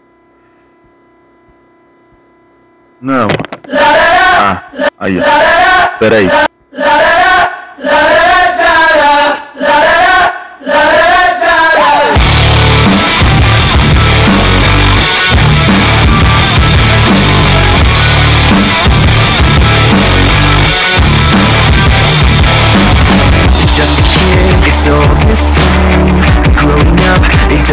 Não. 2.98 3.28
Ah, 3.68 4.62
aí. 4.98 5.18
ó. 5.20 5.98
Pera 5.98 6.16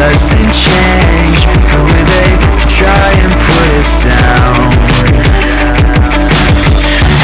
doesn't 0.03 0.51
change. 0.51 1.39
Who 1.71 1.79
are 1.79 2.05
they 2.11 2.31
to 2.59 2.67
try 2.67 3.09
and 3.23 3.31
put 3.47 3.69
us 3.79 3.91
down? 4.03 4.71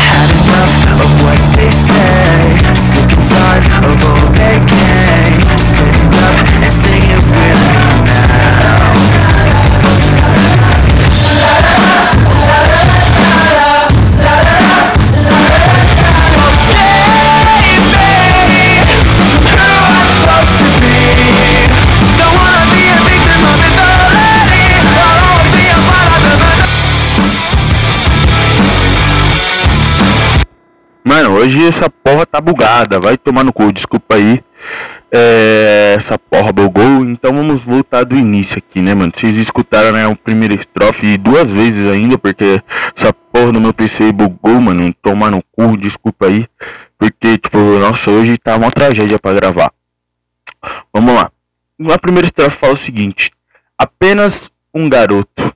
Had 0.08 0.30
enough 0.40 0.76
of 1.04 1.12
what 1.24 1.42
they 1.58 1.72
say. 1.72 2.56
Sick 2.76 3.12
and 3.18 3.24
tired 3.24 3.84
of 3.84 4.00
all 4.08 4.19
Mano, 31.04 31.32
hoje 31.32 31.66
essa 31.66 31.90
porra 31.90 32.26
tá 32.26 32.42
bugada. 32.42 33.00
Vai 33.00 33.18
tomar 33.18 33.44
no 33.44 33.54
cu, 33.54 33.72
desculpa 33.72 34.16
aí. 34.16 34.44
É, 35.12 35.96
essa 35.98 36.20
porra 36.20 36.52
bugou. 36.52 37.06
Então 37.06 37.34
vamos 37.34 37.62
voltar 37.62 38.04
do 38.04 38.16
início 38.16 38.58
aqui, 38.58 38.82
né, 38.82 38.94
mano? 38.94 39.12
Vocês 39.16 39.38
escutaram, 39.38 39.92
né, 39.92 40.08
o 40.08 40.16
primeiro 40.16 40.54
estrofe 40.54 41.18
duas 41.18 41.54
vezes 41.54 41.88
ainda, 41.88 42.18
porque 42.18 42.62
essa 42.96 43.14
porra 43.14 43.52
do 43.52 43.62
meu 43.62 43.74
PC 43.74 44.12
bugou, 44.12 44.60
mano. 44.60 44.94
Tomar 45.02 45.32
no 45.32 45.42
cu, 45.52 45.78
desculpa 45.78 46.28
aí. 46.28 46.46
Porque, 46.98 47.38
tipo, 47.38 47.58
nossa, 47.58 48.12
hoje 48.12 48.38
tá 48.38 48.56
uma 48.58 48.72
tragédia 48.72 49.18
pra 49.18 49.34
gravar. 49.34 49.72
Vamos 50.94 51.14
lá. 51.14 51.32
A 51.94 51.98
primeira 51.98 52.26
estrofe 52.26 52.58
fala 52.58 52.74
o 52.74 52.78
seguinte: 52.78 53.32
Apenas 53.78 54.52
um 54.74 54.90
garoto. 54.90 55.56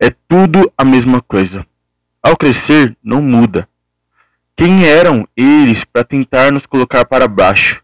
É 0.00 0.10
tudo 0.28 0.72
a 0.78 0.84
mesma 0.84 1.20
coisa. 1.20 1.66
Ao 2.22 2.36
crescer, 2.36 2.96
não 3.02 3.20
muda. 3.20 3.68
Quem 4.58 4.84
eram 4.88 5.24
eles 5.36 5.84
para 5.84 6.02
tentar 6.02 6.50
nos 6.50 6.66
colocar 6.66 7.04
para 7.04 7.28
baixo? 7.28 7.80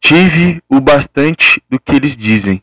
Tive 0.00 0.62
o 0.68 0.80
bastante 0.80 1.60
do 1.68 1.76
que 1.80 1.90
eles 1.92 2.14
dizem, 2.16 2.62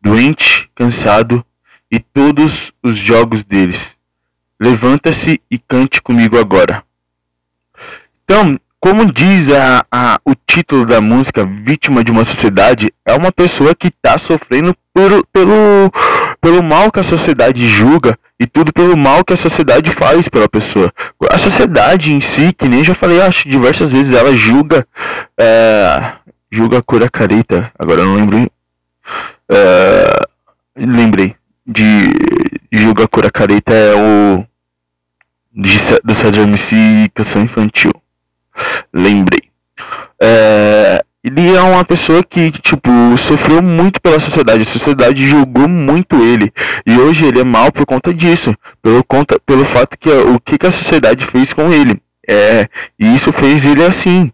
doente, 0.00 0.68
cansado 0.74 1.46
e 1.88 2.00
todos 2.00 2.72
os 2.82 2.96
jogos 2.96 3.44
deles. 3.44 3.96
Levanta-se 4.60 5.40
e 5.48 5.60
cante 5.60 6.02
comigo 6.02 6.36
agora. 6.36 6.82
Então, 8.24 8.58
como 8.80 9.06
diz 9.06 9.48
a, 9.52 9.86
a- 9.88 10.20
o 10.24 10.34
título 10.34 10.84
da 10.84 11.00
música, 11.00 11.46
Vítima 11.46 12.02
de 12.02 12.10
uma 12.10 12.24
Sociedade, 12.24 12.92
é 13.06 13.14
uma 13.14 13.30
pessoa 13.30 13.76
que 13.76 13.86
está 13.86 14.18
sofrendo 14.18 14.76
por, 14.92 15.24
pelo, 15.32 15.88
pelo 16.40 16.64
mal 16.64 16.90
que 16.90 16.98
a 16.98 17.04
sociedade 17.04 17.64
julga 17.68 18.18
e 18.42 18.46
tudo 18.46 18.72
pelo 18.72 18.96
mal 18.96 19.24
que 19.24 19.32
a 19.32 19.36
sociedade 19.36 19.88
faz 19.92 20.28
pela 20.28 20.48
pessoa. 20.48 20.92
A 21.30 21.38
sociedade 21.38 22.12
em 22.12 22.20
si, 22.20 22.52
que 22.52 22.68
nem 22.68 22.82
já 22.82 22.92
falei, 22.92 23.20
acho 23.20 23.48
diversas 23.48 23.92
vezes, 23.92 24.12
ela 24.12 24.32
julga. 24.32 24.84
é, 25.38 26.12
julga 26.50 26.78
a 26.78 26.82
cura 26.82 27.08
careta. 27.08 27.70
Agora 27.78 28.00
eu 28.00 28.06
não 28.06 28.16
lembro. 28.16 28.50
é, 29.48 30.06
lembrei. 30.76 31.36
De, 31.64 32.12
de 32.72 32.78
julga 32.78 33.04
a 33.04 33.08
cura 33.08 33.30
careta 33.30 33.72
é 33.72 33.94
o. 33.94 34.44
De, 35.52 35.78
do 36.02 36.12
César 36.12 36.40
MC 36.40 37.08
Canção 37.14 37.42
Infantil. 37.42 37.92
Lembrei. 38.92 39.42
É, 40.20 41.04
ele 41.24 41.54
é 41.54 41.60
uma 41.60 41.84
pessoa 41.84 42.22
que, 42.24 42.50
tipo, 42.50 42.90
sofreu 43.16 43.62
muito 43.62 44.00
pela 44.00 44.18
sociedade. 44.18 44.62
A 44.62 44.64
sociedade 44.64 45.26
julgou 45.26 45.68
muito 45.68 46.16
ele. 46.16 46.52
E 46.84 46.98
hoje 46.98 47.24
ele 47.24 47.40
é 47.40 47.44
mal 47.44 47.70
por 47.70 47.86
conta 47.86 48.12
disso. 48.12 48.54
Pelo, 48.82 49.04
conta, 49.04 49.38
pelo 49.46 49.64
fato 49.64 49.96
que 49.96 50.10
o 50.10 50.40
que, 50.40 50.58
que 50.58 50.66
a 50.66 50.70
sociedade 50.70 51.24
fez 51.24 51.52
com 51.52 51.72
ele. 51.72 52.00
É, 52.28 52.68
e 52.98 53.14
isso 53.14 53.32
fez 53.32 53.64
ele 53.64 53.84
assim. 53.84 54.32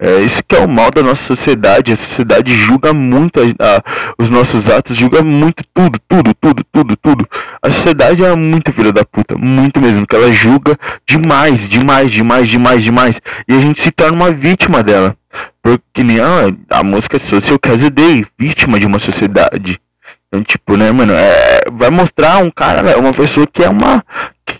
É, 0.00 0.20
esse 0.22 0.42
que 0.42 0.56
é 0.56 0.58
o 0.58 0.68
mal 0.68 0.90
da 0.90 1.02
nossa 1.02 1.22
sociedade. 1.22 1.92
A 1.92 1.96
sociedade 1.96 2.54
julga 2.56 2.92
muito 2.92 3.40
a, 3.40 3.44
a, 3.44 3.82
os 4.18 4.28
nossos 4.28 4.68
atos, 4.68 4.96
julga 4.96 5.22
muito 5.22 5.64
tudo, 5.72 5.98
tudo, 6.08 6.34
tudo, 6.34 6.64
tudo, 6.72 6.96
tudo. 6.96 7.28
A 7.62 7.70
sociedade 7.70 8.24
é 8.24 8.34
muito 8.34 8.72
filha 8.72 8.92
da 8.92 9.04
puta, 9.04 9.36
muito 9.36 9.80
mesmo, 9.80 10.06
que 10.06 10.16
ela 10.16 10.32
julga 10.32 10.76
demais, 11.06 11.68
demais, 11.68 12.10
demais, 12.10 12.48
demais, 12.48 12.82
demais. 12.82 13.20
E 13.48 13.54
a 13.54 13.60
gente 13.60 13.80
se 13.80 13.90
torna 13.90 14.16
uma 14.16 14.30
vítima 14.30 14.82
dela. 14.82 15.16
Porque 15.62 16.02
nem 16.02 16.20
a, 16.20 16.48
a 16.70 16.82
música 16.82 17.18
Social 17.18 17.58
Day, 17.92 18.26
vítima 18.38 18.78
de 18.78 18.86
uma 18.86 18.98
sociedade. 18.98 19.80
Então, 20.28 20.42
tipo, 20.42 20.76
né, 20.76 20.90
mano, 20.90 21.12
é, 21.12 21.62
vai 21.72 21.90
mostrar 21.90 22.38
um 22.38 22.50
cara, 22.50 22.98
uma 22.98 23.12
pessoa 23.12 23.46
que 23.46 23.62
é 23.62 23.68
uma. 23.68 24.04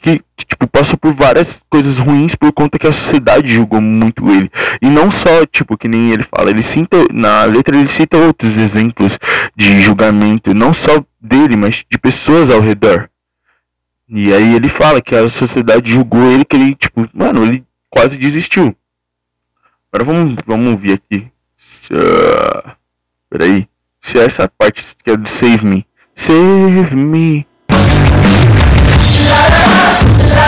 Que, 0.04 0.20
tipo, 0.36 0.66
passou 0.68 0.98
por 0.98 1.14
várias 1.14 1.62
coisas 1.70 1.96
ruins 1.96 2.34
por 2.34 2.52
conta 2.52 2.78
que 2.78 2.86
a 2.86 2.92
sociedade 2.92 3.50
julgou 3.50 3.80
muito 3.80 4.30
ele. 4.30 4.50
E 4.82 4.90
não 4.90 5.10
só, 5.10 5.46
tipo, 5.46 5.78
que 5.78 5.88
nem 5.88 6.10
ele 6.10 6.22
fala, 6.24 6.50
ele 6.50 6.60
cita, 6.60 7.06
na 7.10 7.44
letra 7.44 7.74
ele 7.74 7.88
cita 7.88 8.18
outros 8.18 8.58
exemplos 8.58 9.18
de 9.56 9.80
julgamento, 9.80 10.52
não 10.52 10.74
só 10.74 11.02
dele, 11.18 11.56
mas 11.56 11.86
de 11.90 11.98
pessoas 11.98 12.50
ao 12.50 12.60
redor. 12.60 13.08
E 14.06 14.30
aí 14.34 14.54
ele 14.54 14.68
fala 14.68 15.00
que 15.00 15.16
a 15.16 15.26
sociedade 15.26 15.92
julgou 15.92 16.30
ele, 16.30 16.44
que 16.44 16.54
ele, 16.54 16.74
tipo, 16.74 17.08
mano, 17.14 17.42
ele 17.42 17.64
quase 17.88 18.18
desistiu. 18.18 18.76
Agora 19.90 20.04
vamos, 20.04 20.36
vamos 20.44 20.70
ouvir 20.70 20.92
aqui. 20.92 21.32
Uh, 21.90 22.72
peraí. 23.30 23.66
Se 23.98 24.18
essa 24.18 24.46
parte 24.46 24.84
que 25.02 25.10
é 25.10 25.16
do 25.16 25.26
Save 25.26 25.64
Me. 25.64 25.86
Save 26.14 26.94
Me. 26.94 27.46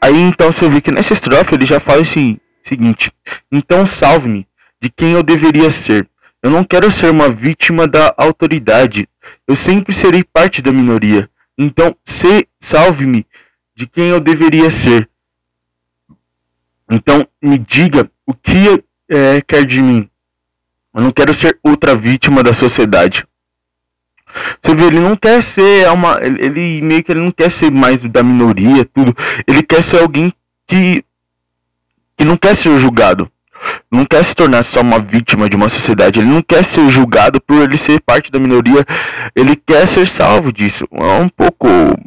Aí 0.00 0.18
então 0.18 0.50
você 0.50 0.68
vê 0.68 0.80
que 0.80 0.90
nessa 0.90 1.12
estrofe 1.12 1.54
ele 1.54 1.66
já 1.66 1.78
fala 1.78 2.02
assim, 2.02 2.38
seguinte: 2.62 3.12
Então 3.52 3.84
salve-me 3.84 4.46
de 4.80 4.88
quem 4.88 5.12
eu 5.12 5.22
deveria 5.22 5.70
ser. 5.70 6.08
Eu 6.42 6.50
não 6.50 6.64
quero 6.64 6.90
ser 6.90 7.10
uma 7.10 7.28
vítima 7.28 7.86
da 7.86 8.14
autoridade. 8.16 9.06
Eu 9.46 9.54
sempre 9.54 9.92
serei 9.92 10.24
parte 10.24 10.62
da 10.62 10.72
minoria. 10.72 11.28
Então 11.58 11.94
se 12.04 12.48
salve-me 12.58 13.26
de 13.76 13.86
quem 13.86 14.08
eu 14.08 14.20
deveria 14.20 14.70
ser. 14.70 15.08
Então 16.90 17.28
me 17.42 17.58
diga 17.58 18.10
o 18.26 18.32
que 18.32 18.82
é, 19.08 19.42
quer 19.42 19.64
de 19.66 19.82
mim. 19.82 20.08
Eu 20.94 21.02
não 21.02 21.10
quero 21.10 21.32
ser 21.34 21.58
outra 21.62 21.94
vítima 21.94 22.42
da 22.42 22.54
sociedade. 22.54 23.24
Você 24.60 24.74
vê, 24.74 24.84
ele 24.84 25.00
não 25.00 25.16
quer 25.16 25.42
ser 25.42 25.88
uma. 25.90 26.18
Ele 26.22 26.80
meio 26.82 27.02
que 27.02 27.12
ele 27.12 27.20
não 27.20 27.30
quer 27.30 27.50
ser 27.50 27.70
mais 27.70 28.02
da 28.04 28.22
minoria, 28.22 28.84
tudo. 28.84 29.14
Ele 29.46 29.62
quer 29.62 29.82
ser 29.82 30.00
alguém 30.00 30.32
que. 30.66 31.04
que 32.16 32.24
não 32.24 32.36
quer 32.36 32.54
ser 32.54 32.78
julgado. 32.78 33.30
Não 33.90 34.06
quer 34.06 34.24
se 34.24 34.34
tornar 34.34 34.62
só 34.62 34.80
uma 34.80 34.98
vítima 34.98 35.48
de 35.48 35.56
uma 35.56 35.68
sociedade. 35.68 36.20
Ele 36.20 36.28
não 36.28 36.42
quer 36.42 36.64
ser 36.64 36.88
julgado 36.88 37.40
por 37.40 37.60
ele 37.60 37.76
ser 37.76 38.00
parte 38.00 38.30
da 38.30 38.38
minoria. 38.38 38.84
Ele 39.34 39.54
quer 39.54 39.86
ser 39.86 40.06
salvo 40.06 40.52
disso. 40.52 40.86
É 40.92 41.20
um 41.20 41.28
pouco. 41.28 41.68
Uh, 41.68 41.98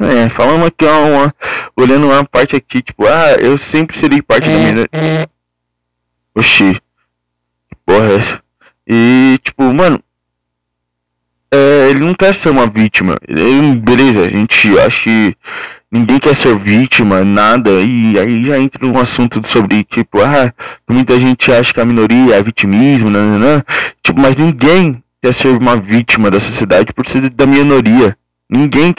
é, 0.00 0.28
falando 0.28 0.66
aqui, 0.66 0.84
uma, 0.84 1.34
olhando 1.76 2.06
uma 2.06 2.24
parte 2.24 2.56
aqui, 2.56 2.82
tipo, 2.82 3.06
ah, 3.06 3.36
eu 3.38 3.56
sempre 3.58 3.96
serei 3.96 4.22
parte 4.22 4.48
da 4.48 4.58
minoria. 4.58 5.28
Oxi. 6.34 6.74
Que 7.68 7.76
porra 7.84 8.06
é 8.06 8.16
essa? 8.16 8.42
E, 8.88 9.38
tipo, 9.42 9.62
mano, 9.74 10.00
é, 11.52 11.90
ele 11.90 12.00
não 12.00 12.14
quer 12.14 12.34
ser 12.34 12.50
uma 12.50 12.66
vítima. 12.66 13.16
Ele, 13.26 13.78
beleza, 13.78 14.20
a 14.20 14.28
gente 14.28 14.78
acha 14.78 15.04
que 15.04 15.36
ninguém 15.90 16.18
quer 16.18 16.34
ser 16.34 16.56
vítima, 16.56 17.24
nada. 17.24 17.70
E 17.80 18.18
aí 18.18 18.44
já 18.44 18.58
entra 18.58 18.86
um 18.86 18.98
assunto 18.98 19.46
sobre, 19.46 19.84
tipo, 19.84 20.20
ah, 20.20 20.52
muita 20.88 21.18
gente 21.18 21.52
acha 21.52 21.72
que 21.72 21.80
a 21.80 21.84
minoria 21.84 22.34
é 22.34 22.42
vitimismo, 22.42 23.10
nananã. 23.10 23.62
Tipo, 24.02 24.20
mas 24.20 24.36
ninguém 24.36 25.02
quer 25.22 25.32
ser 25.32 25.48
uma 25.48 25.76
vítima 25.76 26.30
da 26.30 26.40
sociedade 26.40 26.92
por 26.92 27.06
ser 27.06 27.28
da 27.30 27.46
minoria. 27.46 28.16
Ninguém, 28.48 28.94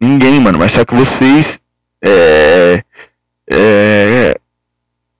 ninguém, 0.00 0.40
mano. 0.40 0.58
Mas 0.58 0.72
só 0.72 0.84
que 0.84 0.94
vocês 0.94 1.60
é, 2.02 2.82
é, 3.50 4.38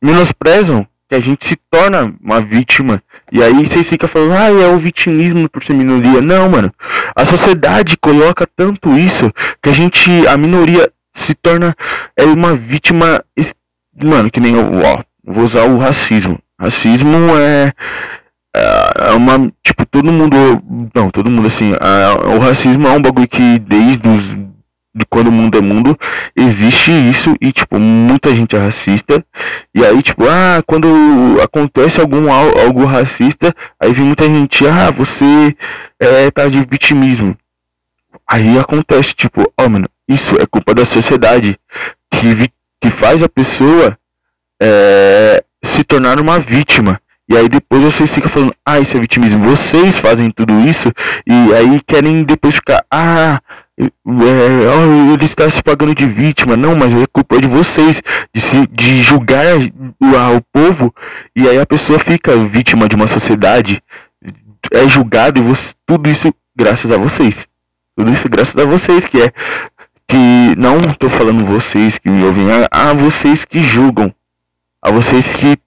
menosprezam 0.00 0.86
que 1.12 1.16
a 1.16 1.20
gente 1.20 1.46
se 1.46 1.56
torna 1.70 2.10
uma 2.22 2.40
vítima. 2.40 3.02
E 3.30 3.42
aí 3.42 3.66
vocês 3.66 3.86
ficam 3.86 4.08
falando, 4.08 4.32
ah, 4.32 4.48
é 4.48 4.66
o 4.68 4.78
vitimismo 4.78 5.46
por 5.46 5.62
ser 5.62 5.74
minoria. 5.74 6.22
Não, 6.22 6.48
mano. 6.48 6.72
A 7.14 7.26
sociedade 7.26 7.98
coloca 7.98 8.48
tanto 8.56 8.96
isso 8.96 9.30
que 9.62 9.68
a 9.68 9.74
gente, 9.74 10.26
a 10.26 10.38
minoria 10.38 10.90
se 11.12 11.34
torna 11.34 11.76
é 12.16 12.24
uma 12.24 12.54
vítima, 12.54 13.22
mano, 14.02 14.30
que 14.30 14.40
nem 14.40 14.54
eu, 14.54 14.80
ó, 14.86 15.02
vou 15.22 15.44
usar 15.44 15.64
o 15.64 15.76
racismo. 15.76 16.38
Racismo 16.58 17.18
é 17.38 17.74
é 18.54 19.12
uma, 19.12 19.52
tipo, 19.62 19.84
todo 19.84 20.12
mundo, 20.12 20.36
não, 20.94 21.10
todo 21.10 21.30
mundo 21.30 21.46
assim, 21.46 21.72
o 22.34 22.38
racismo 22.38 22.86
é 22.86 22.90
um 22.90 23.02
bagulho 23.02 23.28
que 23.28 23.58
desde 23.58 24.08
os 24.08 24.36
de 24.94 25.06
quando 25.06 25.28
o 25.28 25.32
mundo 25.32 25.56
é 25.56 25.60
mundo, 25.60 25.98
existe 26.36 26.90
isso 26.90 27.34
e, 27.40 27.50
tipo, 27.50 27.78
muita 27.78 28.34
gente 28.34 28.54
é 28.54 28.58
racista. 28.58 29.24
E 29.74 29.84
aí, 29.84 30.02
tipo, 30.02 30.24
ah, 30.28 30.62
quando 30.66 30.86
acontece 31.42 32.00
algum 32.00 32.30
algo 32.30 32.84
racista, 32.84 33.54
aí 33.80 33.92
vem 33.92 34.04
muita 34.04 34.26
gente, 34.26 34.66
ah, 34.66 34.90
você 34.90 35.56
é, 35.98 36.30
tá 36.30 36.46
de 36.48 36.60
vitimismo. 36.60 37.36
Aí 38.28 38.58
acontece, 38.58 39.14
tipo, 39.14 39.42
ó, 39.58 39.64
oh, 39.64 39.68
mano, 39.68 39.88
isso 40.08 40.36
é 40.40 40.46
culpa 40.46 40.74
da 40.74 40.84
sociedade 40.84 41.58
que, 42.10 42.50
que 42.80 42.90
faz 42.90 43.22
a 43.22 43.28
pessoa 43.28 43.96
é, 44.60 45.42
se 45.64 45.84
tornar 45.84 46.20
uma 46.20 46.38
vítima. 46.38 47.00
E 47.28 47.36
aí 47.36 47.48
depois 47.48 47.82
vocês 47.82 48.12
ficam 48.12 48.28
falando, 48.28 48.54
ah, 48.66 48.78
isso 48.78 48.96
é 48.96 49.00
vitimismo. 49.00 49.48
Vocês 49.48 49.98
fazem 49.98 50.30
tudo 50.30 50.60
isso 50.60 50.92
e 51.26 51.54
aí 51.54 51.80
querem 51.86 52.22
depois 52.24 52.56
ficar, 52.56 52.84
ah, 52.90 53.40
é, 53.78 53.86
oh, 54.04 55.14
ele 55.14 55.24
está 55.24 55.48
se 55.48 55.62
pagando 55.62 55.94
de 55.94 56.06
vítima. 56.06 56.56
Não, 56.56 56.74
mas 56.74 56.92
é 56.92 57.06
culpa 57.06 57.40
de 57.40 57.46
vocês 57.46 58.02
de, 58.34 58.40
se, 58.40 58.66
de 58.66 59.02
julgar 59.02 59.56
o, 59.56 60.36
o 60.36 60.40
povo 60.52 60.94
e 61.34 61.48
aí 61.48 61.58
a 61.58 61.66
pessoa 61.66 61.98
fica 61.98 62.36
vítima 62.36 62.88
de 62.88 62.96
uma 62.96 63.08
sociedade, 63.08 63.82
é 64.70 64.88
julgado 64.88 65.40
e 65.40 65.42
você, 65.42 65.74
tudo 65.86 66.08
isso 66.08 66.32
graças 66.54 66.90
a 66.90 66.96
vocês. 66.96 67.48
Tudo 67.96 68.10
isso 68.12 68.28
graças 68.28 68.56
a 68.56 68.64
vocês 68.64 69.04
que 69.04 69.20
é 69.20 69.32
que 70.06 70.54
não 70.58 70.76
estou 70.78 71.08
falando 71.08 71.44
vocês 71.44 71.98
que 71.98 72.10
me 72.10 72.22
ouvem, 72.24 72.46
a, 72.50 72.68
a 72.70 72.92
vocês 72.92 73.44
que 73.44 73.60
julgam, 73.60 74.14
a 74.82 74.90
vocês 74.90 75.34
que 75.34 75.58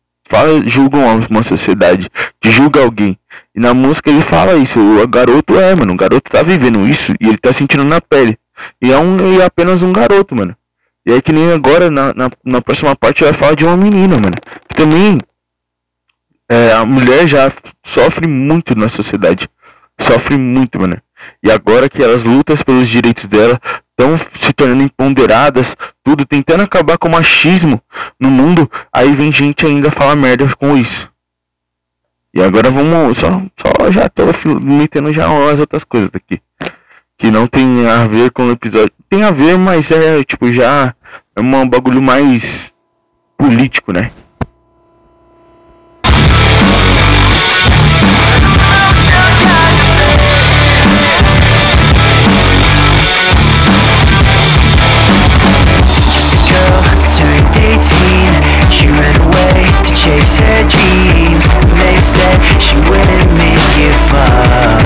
julgam 0.67 1.01
uma 1.29 1.43
sociedade, 1.43 2.09
que 2.39 2.51
julga 2.51 2.81
alguém. 2.81 3.17
E 3.55 3.59
na 3.59 3.73
música 3.73 4.09
ele 4.09 4.21
fala 4.21 4.55
isso, 4.55 4.79
o 4.79 5.07
garoto 5.07 5.59
é, 5.59 5.73
mano, 5.75 5.93
o 5.93 5.97
garoto 5.97 6.29
tá 6.29 6.41
vivendo 6.43 6.85
isso 6.87 7.13
e 7.19 7.27
ele 7.27 7.37
tá 7.37 7.51
sentindo 7.53 7.83
na 7.83 8.01
pele. 8.01 8.37
E 8.81 8.91
é, 8.91 8.97
um, 8.97 9.33
e 9.33 9.41
é 9.41 9.45
apenas 9.45 9.83
um 9.83 9.93
garoto, 9.93 10.35
mano. 10.35 10.55
E 11.05 11.11
aí 11.11 11.21
que 11.21 11.31
nem 11.31 11.51
agora, 11.51 11.91
na, 11.91 12.13
na, 12.13 12.29
na 12.43 12.61
próxima 12.61 12.95
parte, 12.95 13.23
vai 13.23 13.33
falar 13.33 13.55
de 13.55 13.65
uma 13.65 13.77
menina, 13.77 14.15
mano. 14.15 14.35
Que 14.67 14.75
também 14.75 15.19
é, 16.49 16.73
a 16.73 16.85
mulher 16.85 17.27
já 17.27 17.51
sofre 17.83 18.27
muito 18.27 18.75
na 18.75 18.89
sociedade. 18.89 19.47
Sofre 19.99 20.37
muito, 20.37 20.79
mano. 20.79 21.01
E 21.41 21.51
agora 21.51 21.89
que 21.89 22.03
elas 22.03 22.23
lutam 22.23 22.55
pelos 22.57 22.87
direitos 22.87 23.25
dela, 23.25 23.59
estão 23.91 24.17
se 24.17 24.51
tornando 24.53 24.83
empoderadas, 24.83 25.75
tudo, 26.03 26.25
tentando 26.25 26.63
acabar 26.63 26.97
com 26.97 27.07
o 27.07 27.11
machismo 27.11 27.81
no 28.19 28.29
mundo, 28.29 28.69
aí 28.91 29.13
vem 29.15 29.31
gente 29.31 29.65
ainda 29.65 29.89
falar 29.89 30.15
merda 30.15 30.47
com 30.57 30.77
isso. 30.77 31.09
E 32.35 32.43
agora 32.43 32.69
vamos, 32.69 33.17
só, 33.17 33.41
só 33.55 33.89
já 33.89 34.09
tô 34.09 34.23
metendo 34.59 35.13
já 35.13 35.29
umas 35.29 35.57
outras 35.57 35.85
coisas 35.85 36.09
aqui. 36.13 36.41
Que 37.17 37.31
não 37.31 37.47
tem 37.47 37.87
a 37.87 38.05
ver 38.07 38.29
com 38.31 38.47
o 38.47 38.51
episódio. 38.51 38.91
Tem 39.09 39.23
a 39.23 39.31
ver, 39.31 39.57
mas 39.57 39.89
é 39.89 40.21
tipo 40.21 40.51
já 40.51 40.93
é 41.33 41.39
um 41.39 41.67
bagulho 41.67 42.01
mais 42.01 42.73
político, 43.37 43.93
né? 43.93 44.11
chase 60.05 60.37
her 60.37 60.61
dreams 60.69 61.45
They 61.81 61.97
said 62.13 62.37
she 62.61 62.77
wouldn't 62.85 63.31
make 63.33 63.73
it 63.81 63.97
far. 64.09 64.77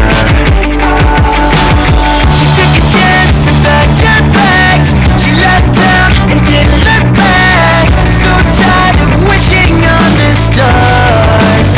She 2.35 2.45
took 2.55 2.71
a 2.79 2.83
chance 2.87 3.39
and 3.51 3.59
packed 3.67 3.99
her 4.07 4.21
bags 4.31 4.89
She 5.19 5.31
left 5.35 5.75
town 5.75 6.09
and 6.31 6.39
didn't 6.47 6.81
look 6.87 7.05
back. 7.19 7.85
So 8.15 8.31
tired 8.59 8.99
of 9.03 9.11
wishing 9.27 9.75
on 9.97 10.09
the 10.19 10.31
stars. 10.47 11.71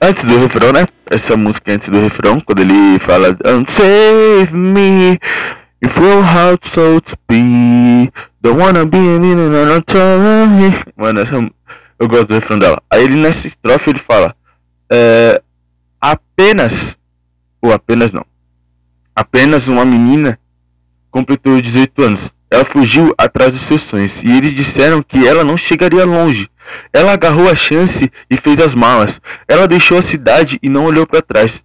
Antes 0.00 0.24
do 0.24 0.38
refrão, 0.40 0.72
né? 0.72 0.86
Essa 1.10 1.36
música 1.36 1.72
antes 1.72 1.88
do 1.88 2.00
refrão, 2.00 2.40
quando 2.40 2.60
ele 2.60 2.98
fala 2.98 3.32
Don't 3.32 3.70
save 3.70 4.52
me, 4.52 5.18
if 5.80 5.96
you're 5.96 6.22
how 6.22 6.58
so 6.60 7.00
to 7.00 7.16
be 7.28 8.10
Don't 8.42 8.60
wanna 8.60 8.84
be 8.84 8.98
Mano, 10.96 11.20
essa, 11.20 11.36
eu 11.96 12.08
gosto 12.08 12.26
do 12.26 12.34
refrão 12.34 12.58
dela. 12.58 12.82
Aí 12.90 13.04
ele 13.04 13.14
nessa 13.14 13.46
estrofe 13.46 13.90
ele 13.90 14.00
fala 14.00 14.34
é, 14.90 15.40
Apenas 16.00 16.98
Ou 17.60 17.72
apenas 17.72 18.12
não 18.12 18.26
Apenas 19.14 19.68
uma 19.68 19.84
menina 19.84 20.38
completou 21.08 21.60
18 21.60 22.02
anos. 22.02 22.34
Ela 22.50 22.64
fugiu 22.64 23.14
atrás 23.16 23.52
dos 23.52 23.62
seus 23.62 23.82
sonhos 23.82 24.22
e 24.24 24.30
eles 24.30 24.54
disseram 24.54 25.02
que 25.02 25.26
ela 25.26 25.44
não 25.44 25.56
chegaria 25.56 26.04
longe. 26.04 26.50
Ela 26.92 27.12
agarrou 27.12 27.48
a 27.48 27.54
chance 27.54 28.10
e 28.28 28.36
fez 28.36 28.60
as 28.60 28.74
malas. 28.74 29.20
Ela 29.46 29.68
deixou 29.68 29.98
a 29.98 30.02
cidade 30.02 30.58
e 30.62 30.68
não 30.68 30.84
olhou 30.86 31.06
para 31.06 31.22
trás. 31.22 31.62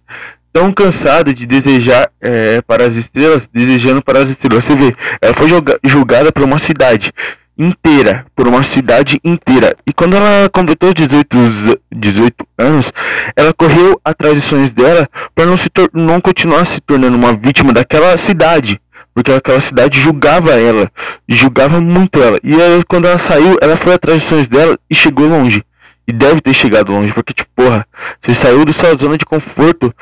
Tão 0.58 0.72
cansada 0.72 1.32
de 1.32 1.46
desejar 1.46 2.10
é, 2.20 2.60
para 2.62 2.84
as 2.84 2.96
estrelas, 2.96 3.46
desejando 3.46 4.02
para 4.02 4.18
as 4.18 4.28
estrelas. 4.28 4.64
Você 4.64 4.74
vê, 4.74 4.92
ela 5.22 5.32
foi 5.32 5.46
julgada 5.84 6.32
por 6.32 6.42
uma 6.42 6.58
cidade 6.58 7.12
inteira, 7.56 8.26
por 8.34 8.48
uma 8.48 8.64
cidade 8.64 9.20
inteira. 9.22 9.76
E 9.86 9.92
quando 9.92 10.16
ela 10.16 10.50
completou 10.50 10.92
18, 10.92 11.78
18 11.94 12.44
anos, 12.58 12.92
ela 13.36 13.54
correu 13.54 14.00
atrás 14.04 14.34
dos 14.34 14.46
sonhos 14.46 14.72
dela 14.72 15.08
para 15.32 15.46
não, 15.46 15.56
se 15.56 15.70
não 15.92 16.20
continuar 16.20 16.64
se 16.64 16.80
tornando 16.80 17.16
uma 17.16 17.32
vítima 17.34 17.72
daquela 17.72 18.16
cidade. 18.16 18.80
Porque 19.14 19.30
aquela 19.30 19.60
cidade 19.60 20.00
julgava 20.00 20.58
ela, 20.58 20.90
julgava 21.28 21.80
muito 21.80 22.20
ela. 22.20 22.40
E 22.42 22.60
aí, 22.60 22.82
quando 22.88 23.06
ela 23.06 23.18
saiu, 23.18 23.56
ela 23.62 23.76
foi 23.76 23.94
atrás 23.94 24.22
dos 24.22 24.28
sonhos 24.28 24.48
dela 24.48 24.76
e 24.90 24.94
chegou 24.96 25.28
longe. 25.28 25.62
E 26.04 26.12
deve 26.12 26.40
ter 26.40 26.52
chegado 26.52 26.90
longe, 26.90 27.12
porque, 27.12 27.32
tipo, 27.32 27.48
porra, 27.54 27.86
você 28.20 28.34
saiu 28.34 28.64
da 28.64 28.72
sua 28.72 28.92
zona 28.96 29.16
de 29.16 29.24
conforto 29.24 29.94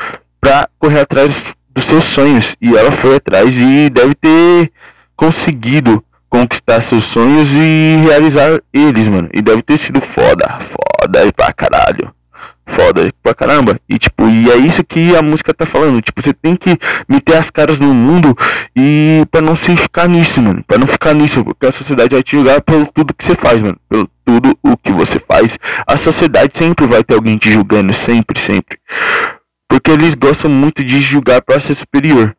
pra 0.46 0.68
correr 0.78 1.00
atrás 1.00 1.56
dos 1.74 1.82
seus 1.82 2.04
sonhos. 2.04 2.54
E 2.60 2.76
ela 2.76 2.92
foi 2.92 3.16
atrás 3.16 3.58
e 3.58 3.90
deve 3.90 4.14
ter 4.14 4.70
conseguido 5.16 6.04
conquistar 6.30 6.80
seus 6.80 7.02
sonhos 7.02 7.48
e 7.52 7.96
realizar 8.04 8.60
eles, 8.72 9.08
mano. 9.08 9.28
E 9.34 9.42
deve 9.42 9.60
ter 9.60 9.76
sido 9.76 10.00
foda, 10.00 10.58
foda 10.60 11.32
pra 11.32 11.52
caralho. 11.52 12.14
Foda 12.64 13.12
pra 13.24 13.34
caramba. 13.34 13.80
E 13.88 13.98
tipo, 13.98 14.28
e 14.28 14.48
é 14.48 14.56
isso 14.56 14.84
que 14.84 15.16
a 15.16 15.22
música 15.22 15.52
tá 15.52 15.66
falando. 15.66 16.00
Tipo, 16.00 16.22
você 16.22 16.32
tem 16.32 16.54
que 16.54 16.78
meter 17.08 17.36
as 17.36 17.50
caras 17.50 17.80
no 17.80 17.92
mundo 17.92 18.32
e 18.76 19.26
pra 19.32 19.40
não 19.40 19.56
se 19.56 19.76
ficar 19.76 20.08
nisso, 20.08 20.40
mano. 20.40 20.62
Pra 20.64 20.78
não 20.78 20.86
ficar 20.86 21.12
nisso, 21.12 21.44
porque 21.44 21.66
a 21.66 21.72
sociedade 21.72 22.14
vai 22.14 22.22
te 22.22 22.36
julgar 22.36 22.60
pelo 22.60 22.86
tudo 22.86 23.12
que 23.12 23.24
você 23.24 23.34
faz, 23.34 23.60
mano. 23.60 23.76
Pelo 23.88 24.08
tudo 24.24 24.56
o 24.62 24.76
que 24.76 24.92
você 24.92 25.18
faz. 25.18 25.58
A 25.84 25.96
sociedade 25.96 26.56
sempre 26.56 26.86
vai 26.86 27.02
ter 27.02 27.14
alguém 27.14 27.36
te 27.36 27.50
julgando, 27.50 27.92
sempre, 27.92 28.38
sempre. 28.38 28.78
Porque 29.68 29.90
eles 29.90 30.14
gostam 30.14 30.50
muito 30.50 30.82
de 30.84 31.00
julgar 31.00 31.42
pra 31.42 31.60
ser 31.60 31.74
superior. 31.74 32.36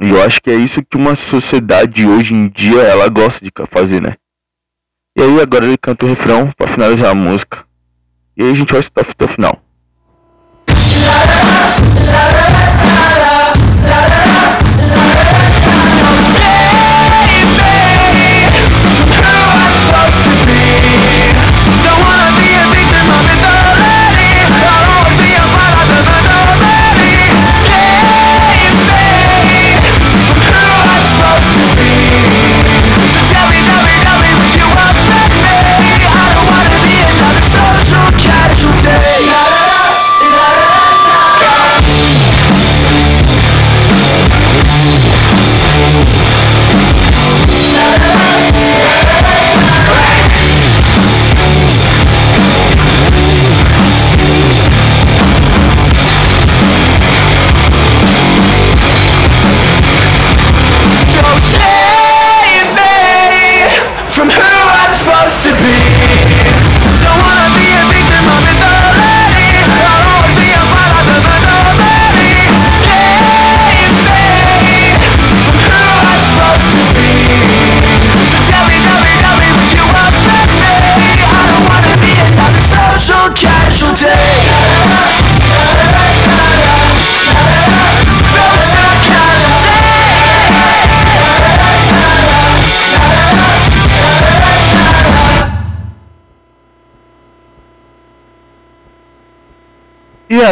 E 0.00 0.10
eu 0.10 0.22
acho 0.22 0.40
que 0.40 0.50
é 0.50 0.54
isso 0.54 0.82
que 0.82 0.96
uma 0.96 1.14
sociedade 1.14 2.06
hoje 2.06 2.34
em 2.34 2.48
dia 2.48 2.80
ela 2.82 3.08
gosta 3.08 3.44
de 3.44 3.50
fazer, 3.68 4.02
né? 4.02 4.16
E 5.16 5.22
aí 5.22 5.40
agora 5.40 5.64
ele 5.64 5.78
canta 5.78 6.04
o 6.04 6.08
refrão 6.08 6.50
para 6.52 6.66
finalizar 6.66 7.10
a 7.10 7.14
música. 7.14 7.64
E 8.36 8.42
aí 8.42 8.50
a 8.50 8.54
gente 8.54 8.72
vai 8.72 8.80
escutar 8.80 9.02
até 9.02 9.24
o 9.24 9.28
final. 9.28 9.62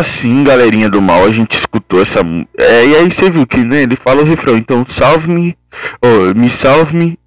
Assim, 0.00 0.42
galerinha 0.42 0.88
do 0.88 1.00
mal, 1.00 1.24
a 1.24 1.30
gente 1.30 1.56
escutou 1.56 2.00
essa. 2.00 2.20
É, 2.56 2.86
e 2.86 2.96
aí 2.96 3.10
você 3.10 3.30
viu 3.30 3.46
que 3.46 3.64
né, 3.64 3.82
ele 3.82 3.96
fala 3.96 4.22
o 4.22 4.24
refrão. 4.24 4.56
Então, 4.56 4.84
salve-me, 4.86 5.56
oh, 6.02 6.38
me 6.38 6.50
salve-me 6.50 7.18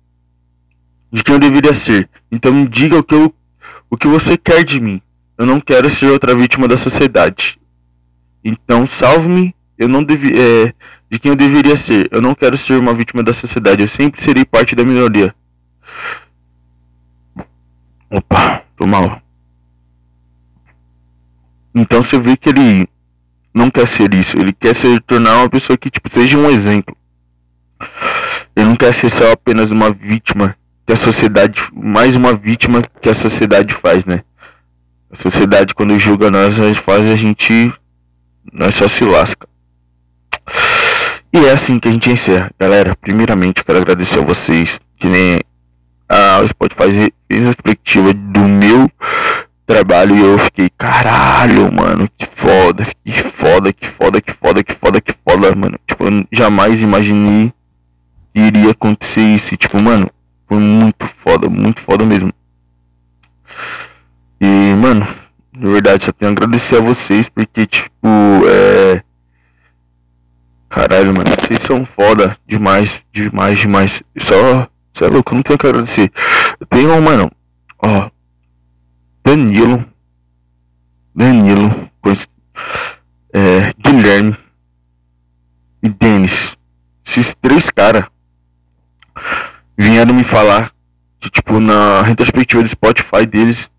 de 1.12 1.23
quem 1.23 1.36
eu 1.36 1.39
deveria 1.39 1.73
ser. 1.73 2.09
Então, 2.31 2.53
me 2.53 2.67
diga 2.67 2.97
o 2.97 3.03
que, 3.03 3.15
eu, 3.15 3.33
o 3.89 3.97
que 3.97 4.07
você 4.07 4.36
quer 4.38 4.63
de 4.63 4.79
mim. 4.79 5.01
Eu 5.38 5.45
não 5.45 5.59
quero 5.59 5.89
ser 5.89 6.07
outra 6.07 6.36
vítima 6.36 6.67
da 6.67 6.75
sociedade. 6.75 7.59
Então, 8.43 8.86
salve-me, 8.86 9.55
eu 9.77 9.88
não 9.88 10.03
devi, 10.03 10.33
é, 10.38 10.73
de 11.09 11.19
quem 11.19 11.29
eu 11.31 11.36
deveria 11.36 11.77
ser. 11.77 12.07
Eu 12.12 12.21
não 12.21 12.36
quero 12.36 12.57
ser 12.57 12.77
uma 12.77 12.93
vítima 12.93 13.23
da 13.23 13.33
sociedade. 13.33 13.81
Eu 13.81 13.88
sempre 13.88 14.21
serei 14.21 14.43
parte 14.43 14.75
da 14.75 14.83
minoria. 14.83 15.33
Opa, 18.09 18.63
tô 18.75 18.86
mal. 18.86 19.22
Então 21.73 22.03
você 22.03 22.19
vê 22.19 22.38
que 22.38 22.49
ele 22.49 22.88
não 23.53 23.69
quer 23.69 23.88
ser 23.88 24.13
isso. 24.13 24.38
Ele 24.38 24.53
quer 24.53 24.73
se 24.73 24.99
tornar 25.01 25.38
uma 25.38 25.49
pessoa 25.49 25.77
que 25.77 25.89
tipo, 25.89 26.09
seja 26.09 26.38
um 26.38 26.49
exemplo. 26.49 26.95
Ele 28.55 28.67
não 28.67 28.75
quer 28.75 28.93
ser 28.93 29.09
só 29.09 29.31
apenas 29.31 29.71
uma 29.71 29.91
vítima 29.91 30.55
que 30.86 30.93
a 30.93 30.95
sociedade. 30.95 31.62
Mais 31.73 32.15
uma 32.15 32.33
vítima 32.33 32.81
que 33.01 33.09
a 33.09 33.13
sociedade 33.13 33.73
faz, 33.73 34.05
né? 34.05 34.23
A 35.12 35.15
sociedade 35.15 35.73
quando 35.73 35.97
julga 35.99 36.29
nós, 36.29 36.55
gente 36.55 36.79
faz 36.79 37.07
a 37.07 37.15
gente. 37.15 37.73
Nós 38.51 38.75
só 38.75 38.88
se 38.88 39.03
lasca. 39.03 39.47
E 41.31 41.45
é 41.45 41.51
assim 41.51 41.79
que 41.79 41.88
a 41.88 41.91
gente 41.91 42.12
encerra. 42.12 42.51
Galera, 42.59 42.95
primeiramente 42.95 43.59
eu 43.59 43.65
quero 43.65 43.79
agradecer 43.79 44.19
a 44.19 44.23
vocês. 44.23 44.79
Que 44.99 45.07
nem 45.07 45.39
a 46.07 46.45
Spotify 46.47 47.12
fez 47.27 47.47
a 47.47 48.13
do 48.13 48.41
meu 48.41 48.89
trabalho 49.65 50.15
e 50.15 50.21
eu 50.21 50.38
fiquei, 50.38 50.69
caralho, 50.69 51.71
mano, 51.73 52.10
que 52.17 52.26
foda, 52.26 52.86
que 53.04 53.12
foda, 53.21 53.73
que 53.73 53.88
foda, 53.88 54.21
que 54.21 54.32
foda, 54.32 54.63
que 54.63 54.73
foda, 54.73 55.02
que 55.02 55.13
foda, 55.13 55.56
mano. 55.56 55.80
Tipo, 55.88 56.06
eu 56.06 56.28
jamais 56.32 56.82
imaginei 56.82 57.54
que 58.34 58.39
iria 58.41 58.71
acontecer 58.71 59.21
isso. 59.21 59.54
E, 59.54 59.58
tipo, 59.58 59.82
mano, 59.82 60.10
foi 60.47 60.58
muito 60.58 61.06
foda, 61.06 61.49
muito 61.49 61.82
foda 61.82 62.06
mesmo. 62.06 62.32
E, 64.41 64.76
mano, 64.76 65.08
na 65.54 65.69
verdade, 65.69 66.04
só 66.04 66.12
tenho 66.12 66.32
a 66.32 66.34
agradecer 66.34 66.78
a 66.78 66.82
vocês, 66.82 67.30
porque, 67.30 67.65
tipo, 67.65 68.08
é. 68.47 69.04
Caralho, 70.69 71.13
mano, 71.13 71.30
vocês 71.39 71.62
são 71.62 71.86
foda 71.86 72.36
demais, 72.47 73.06
demais, 73.12 73.60
demais. 73.60 74.04
Só, 74.17 74.67
você 74.91 75.06
é 75.06 75.08
louco, 75.08 75.32
eu 75.32 75.36
não 75.36 75.43
tenho 75.43 75.60
que 75.60 75.67
agradecer. 75.67 76.12
Eu 76.60 76.65
tenho, 76.65 76.99
mano, 76.99 77.32
ó, 77.78 78.10
Danilo, 79.23 79.86
Danilo, 81.15 81.89
pois, 82.01 82.27
é, 83.33 83.73
Guilherme 83.77 84.38
e 85.81 85.89
Denis. 85.89 86.57
Esses 87.05 87.33
três 87.39 87.69
caras 87.69 88.05
vieram 89.77 90.13
me 90.13 90.23
falar 90.23 90.71
que, 91.19 91.29
tipo, 91.29 91.59
na 91.59 92.01
retrospectiva 92.01 92.62
do 92.62 92.67
Spotify 92.67 93.25
deles, 93.25 93.71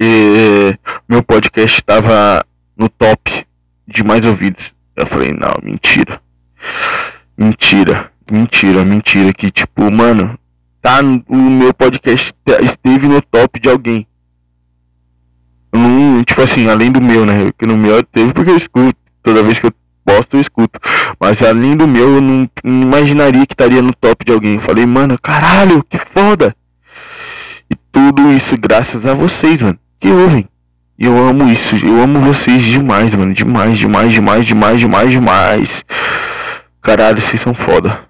é, 0.00 0.78
meu 1.08 1.22
podcast 1.22 1.76
estava 1.76 2.44
no 2.76 2.88
top 2.88 3.46
de 3.88 4.04
mais 4.04 4.24
ouvidos. 4.24 4.74
Eu 4.94 5.06
falei, 5.06 5.32
não, 5.32 5.54
mentira. 5.62 6.20
Mentira, 7.36 8.12
mentira, 8.30 8.84
mentira. 8.84 9.32
Que 9.32 9.50
tipo, 9.50 9.90
mano, 9.90 10.38
tá 10.80 11.00
o 11.28 11.36
meu 11.36 11.74
podcast 11.74 12.32
esteve 12.62 13.08
no 13.08 13.20
top 13.20 13.60
de 13.60 13.68
alguém. 13.68 14.06
Tipo 16.24 16.42
assim, 16.42 16.68
além 16.68 16.90
do 16.90 17.00
meu, 17.00 17.24
né? 17.24 17.50
Que 17.58 17.66
no 17.66 17.76
meu 17.76 18.02
teve 18.02 18.32
porque 18.32 18.50
eu 18.50 18.56
escuto. 18.56 18.98
Toda 19.22 19.42
vez 19.42 19.58
que 19.58 19.66
eu 19.66 19.72
posto, 20.04 20.36
eu 20.36 20.40
escuto. 20.40 20.78
Mas 21.18 21.42
além 21.42 21.76
do 21.76 21.86
meu, 21.86 22.16
eu 22.16 22.20
não, 22.20 22.48
não 22.62 22.82
imaginaria 22.82 23.44
que 23.46 23.54
estaria 23.54 23.82
no 23.82 23.92
top 23.92 24.24
de 24.24 24.32
alguém. 24.32 24.60
falei, 24.60 24.86
mano, 24.86 25.18
caralho, 25.20 25.82
que 25.82 25.98
foda. 25.98 26.54
E 27.70 27.74
tudo 27.90 28.32
isso 28.32 28.56
graças 28.56 29.06
a 29.06 29.14
vocês, 29.14 29.60
mano. 29.60 29.78
Que 29.98 30.08
ouvem. 30.08 30.48
E 30.98 31.04
eu 31.04 31.18
amo 31.18 31.48
isso. 31.48 31.76
Eu 31.76 32.00
amo 32.00 32.20
vocês 32.20 32.62
demais, 32.62 33.14
mano. 33.14 33.34
Demais, 33.34 33.76
demais, 33.76 34.12
demais, 34.12 34.46
demais, 34.46 34.80
demais, 34.80 35.10
demais. 35.10 35.84
Caralho, 36.80 37.20
vocês 37.20 37.40
são 37.40 37.52
foda. 37.52 38.00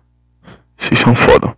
Vocês 0.77 1.01
são 1.01 1.15
foda. 1.15 1.57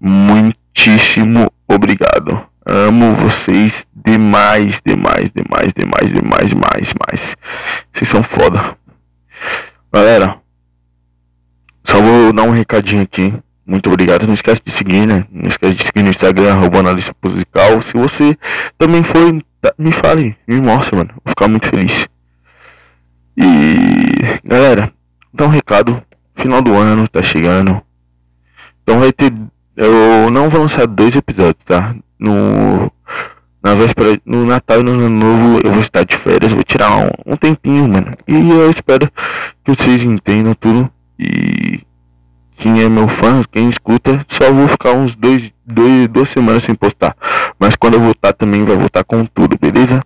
Muitíssimo 0.00 1.52
obrigado. 1.68 2.51
Amo 2.64 3.14
vocês 3.14 3.86
demais, 3.94 4.80
demais, 4.84 5.30
demais, 5.30 5.72
demais, 5.74 6.12
demais, 6.12 6.50
demais, 6.50 6.94
demais. 6.94 7.36
Vocês 7.92 8.08
são 8.08 8.22
foda. 8.22 8.76
Galera, 9.92 10.40
só 11.84 12.00
vou 12.00 12.32
dar 12.32 12.44
um 12.44 12.50
recadinho 12.50 13.02
aqui. 13.02 13.34
Muito 13.66 13.88
obrigado. 13.88 14.26
Não 14.26 14.34
esquece 14.34 14.62
de 14.64 14.70
seguir, 14.70 15.06
né? 15.06 15.26
Não 15.30 15.48
esquece 15.48 15.74
de 15.74 15.84
seguir 15.84 16.02
no 16.02 16.10
Instagram, 16.10 16.52
arroba 16.52 16.78
analista 16.78 17.14
musical. 17.22 17.82
Se 17.82 17.94
você 17.94 18.36
também 18.78 19.02
foi, 19.02 19.40
me 19.78 19.92
fale, 19.92 20.36
me 20.46 20.60
mostre, 20.60 20.96
mano. 20.96 21.10
Vou 21.24 21.30
ficar 21.30 21.48
muito 21.48 21.66
feliz. 21.66 22.08
E 23.36 24.40
galera, 24.44 24.92
dá 25.32 25.44
um 25.44 25.48
recado. 25.48 26.02
Final 26.34 26.62
do 26.62 26.74
ano 26.74 27.06
tá 27.08 27.22
chegando. 27.22 27.82
Então 28.82 29.00
vai 29.00 29.12
ter. 29.12 29.32
Eu 29.82 30.30
não 30.30 30.48
vou 30.48 30.60
lançar 30.60 30.86
dois 30.86 31.16
episódios, 31.16 31.64
tá? 31.64 31.92
No. 32.16 32.88
Na 33.60 33.74
véspera, 33.74 34.20
no 34.24 34.46
Natal 34.46 34.80
e 34.80 34.82
no 34.84 34.92
Ano 34.92 35.08
Novo 35.08 35.60
eu 35.64 35.72
vou 35.72 35.80
estar 35.80 36.04
de 36.04 36.16
férias, 36.16 36.52
vou 36.52 36.62
tirar 36.62 36.96
um, 36.96 37.32
um 37.32 37.36
tempinho, 37.36 37.88
mano. 37.88 38.12
E 38.28 38.50
eu 38.50 38.70
espero 38.70 39.10
que 39.64 39.74
vocês 39.74 40.04
entendam 40.04 40.54
tudo. 40.54 40.88
E 41.18 41.80
quem 42.56 42.80
é 42.80 42.88
meu 42.88 43.08
fã, 43.08 43.42
quem 43.50 43.68
escuta, 43.68 44.20
só 44.28 44.52
vou 44.52 44.68
ficar 44.68 44.92
uns 44.92 45.16
dois, 45.16 45.52
dois, 45.66 46.06
duas 46.08 46.28
semanas 46.28 46.62
sem 46.62 46.76
postar. 46.76 47.16
Mas 47.58 47.74
quando 47.74 47.94
eu 47.94 48.00
voltar 48.00 48.32
também 48.32 48.64
vai 48.64 48.76
voltar 48.76 49.02
com 49.02 49.24
tudo, 49.24 49.58
beleza? 49.58 50.00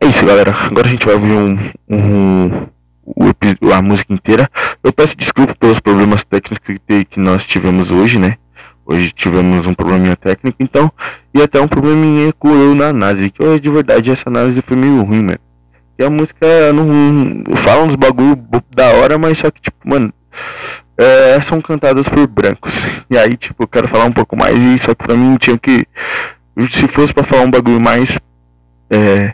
É 0.00 0.06
isso, 0.06 0.26
galera. 0.26 0.52
Agora 0.52 0.88
a 0.88 0.90
gente 0.90 1.06
vai 1.06 1.14
ouvir 1.14 1.32
um, 1.32 1.56
um, 1.88 2.66
um 3.06 3.72
a 3.72 3.80
música 3.80 4.12
inteira. 4.12 4.50
Eu 4.82 4.92
peço 4.92 5.16
desculpa 5.16 5.54
pelos 5.54 5.78
problemas 5.78 6.24
técnicos 6.24 6.58
que, 6.58 7.04
que 7.04 7.20
nós 7.20 7.46
tivemos 7.46 7.92
hoje, 7.92 8.18
né? 8.18 8.38
Hoje 8.86 9.10
tivemos 9.10 9.66
um 9.66 9.74
probleminha 9.74 10.14
técnico, 10.14 10.58
então, 10.60 10.90
e 11.34 11.42
até 11.42 11.60
um 11.60 11.66
probleminha 11.66 12.32
com 12.32 12.48
na 12.74 12.88
análise. 12.88 13.30
Que 13.30 13.42
hoje, 13.42 13.60
de 13.60 13.68
verdade, 13.68 14.12
essa 14.12 14.28
análise 14.28 14.62
foi 14.62 14.76
meio 14.76 15.02
ruim, 15.02 15.22
mano. 15.24 15.38
E 15.98 16.04
a 16.04 16.10
música 16.10 16.46
não 16.72 17.56
fala 17.56 17.82
uns 17.82 17.96
bagulho 17.96 18.36
da 18.74 18.86
hora, 18.92 19.18
mas 19.18 19.38
só 19.38 19.50
que, 19.50 19.60
tipo, 19.60 19.76
mano, 19.88 20.12
é, 20.96 21.40
são 21.40 21.60
cantadas 21.60 22.08
por 22.08 22.26
brancos. 22.26 23.04
E 23.08 23.16
aí, 23.16 23.36
tipo, 23.36 23.62
eu 23.62 23.68
quero 23.68 23.86
falar 23.86 24.04
um 24.04 24.12
pouco 24.12 24.36
mais. 24.36 24.62
E 24.64 24.76
só 24.78 24.92
que 24.92 25.04
pra 25.04 25.14
mim 25.14 25.36
tinha 25.36 25.56
que. 25.56 25.86
Se 26.68 26.88
fosse 26.88 27.14
pra 27.14 27.22
falar 27.22 27.42
um 27.42 27.50
bagulho 27.50 27.80
mais. 27.80 28.18
É, 28.90 29.32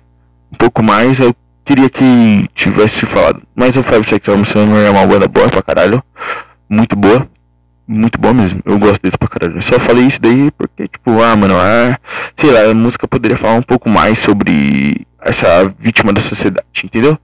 um 0.53 0.57
pouco 0.57 0.83
mais, 0.83 1.21
eu 1.21 1.35
queria 1.65 1.89
que 1.89 2.47
tivesse 2.55 3.07
falado. 3.07 3.43
Mas 3.55 3.75
o 3.77 3.83
Five 3.83 4.05
Seconds 4.05 4.29
Armstrong 4.29 4.79
é 4.79 4.91
uma 4.91 5.07
banda 5.07 5.27
boa 5.27 5.49
pra 5.49 5.63
caralho. 5.63 6.03
Muito 6.69 6.95
boa. 6.95 7.27
Muito 7.87 8.19
boa 8.19 8.33
mesmo. 8.33 8.61
Eu 8.65 8.79
gosto 8.79 9.03
deles 9.03 9.17
pra 9.17 9.29
caralho. 9.29 9.59
Eu 9.59 9.63
só 9.63 9.79
falei 9.79 10.07
isso 10.07 10.21
daí 10.21 10.51
porque, 10.53 10.87
tipo, 10.89 11.21
ah, 11.21 11.37
mano, 11.37 11.55
ah, 11.59 11.99
sei 12.37 12.51
lá, 12.51 12.71
a 12.71 12.75
música 12.75 13.09
poderia 13.09 13.37
falar 13.37 13.55
um 13.55 13.63
pouco 13.63 13.89
mais 13.89 14.19
sobre 14.19 15.07
essa 15.21 15.65
vítima 15.79 16.13
da 16.13 16.21
sociedade, 16.21 16.67
entendeu? 16.85 17.19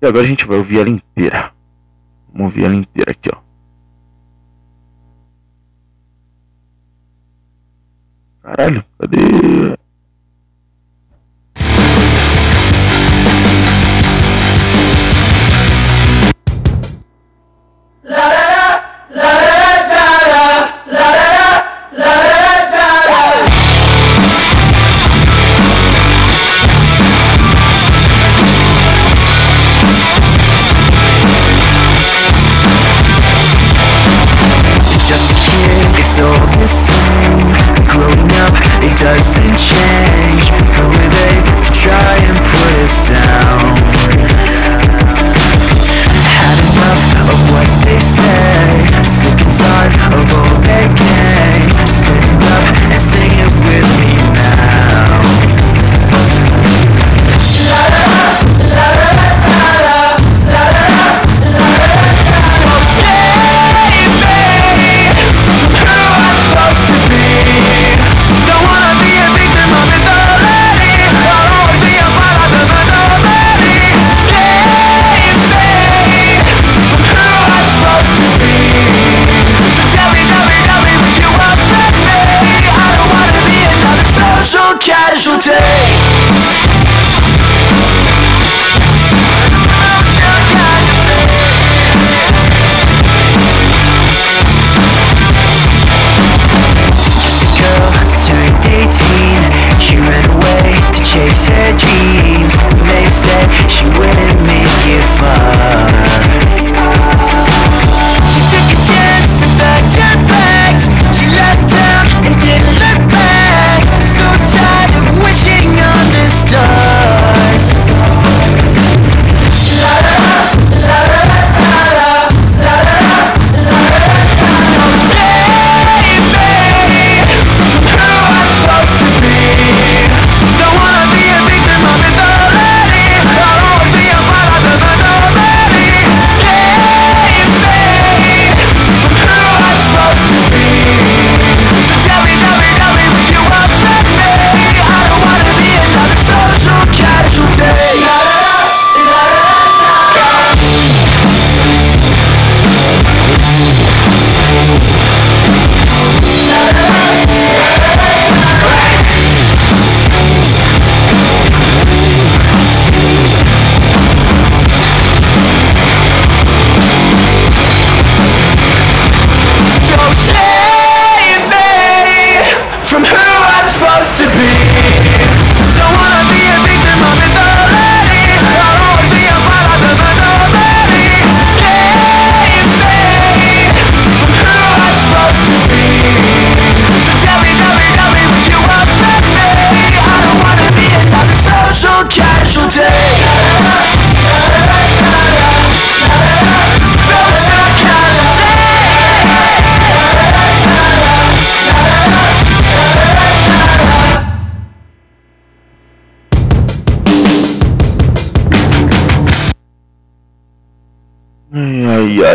E 0.00 0.06
agora 0.06 0.24
a 0.24 0.28
gente 0.28 0.46
vai 0.46 0.58
ouvir 0.58 0.78
ela 0.80 0.88
inteira. 0.90 1.52
Vamos 2.32 2.46
ouvir 2.46 2.64
ela 2.64 2.74
inteira 2.74 3.10
aqui, 3.10 3.28
ó. 3.34 3.38
Caralho, 8.42 8.84
cadê? 8.98 9.79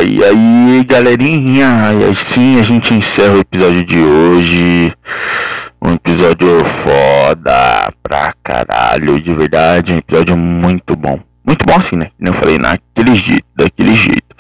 E 0.08 0.24
aí, 0.24 0.84
galerinha, 0.86 1.94
e 1.94 2.10
assim 2.10 2.60
a 2.60 2.64
gente 2.64 2.94
encerra 2.94 3.34
o 3.34 3.40
episódio 3.40 3.84
de 3.84 3.98
hoje. 3.98 4.94
Um 5.82 5.94
episódio 5.94 6.64
foda 6.64 7.75
pra 8.04 8.34
caralho, 8.44 9.20
de 9.22 9.34
verdade. 9.34 9.94
Um 9.94 9.98
episódio 9.98 10.38
muito 10.38 10.96
bom. 10.96 11.20
Muito 11.46 11.66
bom 11.66 11.76
assim, 11.76 11.96
né? 11.96 12.10
Eu 12.20 12.34
falei, 12.34 12.58
naquele 12.58 13.16
jeito, 13.16 13.46
daquele 13.56 13.96
jeito. 13.96 14.36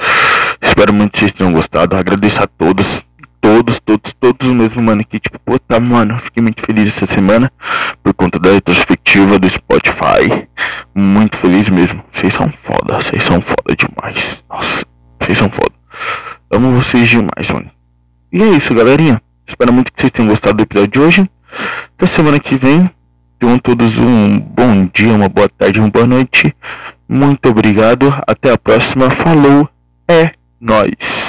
Espero 0.62 0.93
muito 0.93 1.14
que 1.14 1.20
vocês 1.20 1.34
tenham 1.34 1.54
gostado. 1.54 1.96
Agradeço 1.96 2.41
a 2.41 2.48
todos 2.48 3.06
todos, 3.46 3.80
todos, 3.80 4.14
todos 4.14 4.50
mesmo, 4.50 4.82
mano. 4.82 5.06
Que 5.06 5.20
tipo, 5.20 5.38
puta, 5.39 5.80
mano, 5.80 6.18
fiquei 6.18 6.41
muito 6.41 6.62
feliz 6.66 6.88
essa 6.88 7.06
semana 7.06 7.52
por 8.02 8.12
conta 8.16 8.39
da 8.39 8.52
retrospectiva 8.52 9.38
do 9.38 9.48
Spotify. 9.48 10.48
Muito 10.96 11.38
feliz 11.38 11.70
mesmo. 11.70 12.04
Vocês 12.12 12.34
são 12.34 12.52
foda, 12.52 12.96
vocês 12.96 13.24
são 13.24 13.39
foda 13.41 13.76
demais. 13.78 14.43
Nossa, 14.50 14.84
vocês 15.22 15.38
são 15.38 15.50
foda. 15.52 15.74
Amo 16.50 16.72
vocês 16.72 17.08
demais, 17.08 17.52
mano. 17.52 17.70
E 18.34 18.41
é 18.41 18.48
isso, 18.48 18.74
galerinha. 18.74 19.22
Espero 19.48 19.72
muito 19.72 19.93
que 19.93 20.00
vocês 20.00 20.12
tenham 20.12 20.30
gostado 20.30 20.58
do 20.58 20.64
episódio 20.64 20.91
de 20.91 21.00
hoje. 21.00 21.30
Até 21.96 22.08
semana 22.08 22.39
que 22.39 22.56
vem. 22.56 22.89
Tenham 23.39 23.59
todos 23.59 23.97
um 23.97 24.39
bom 24.39 24.89
dia, 24.93 25.13
uma 25.13 25.29
boa 25.29 25.49
tarde, 25.49 25.79
uma 25.79 25.89
boa 25.89 26.07
noite. 26.07 26.55
Muito 27.07 27.49
obrigado. 27.49 28.13
Até 28.25 28.51
a 28.51 28.57
próxima. 28.57 29.09
Falou. 29.09 29.69
É 30.07 30.31
nóis. 30.59 31.24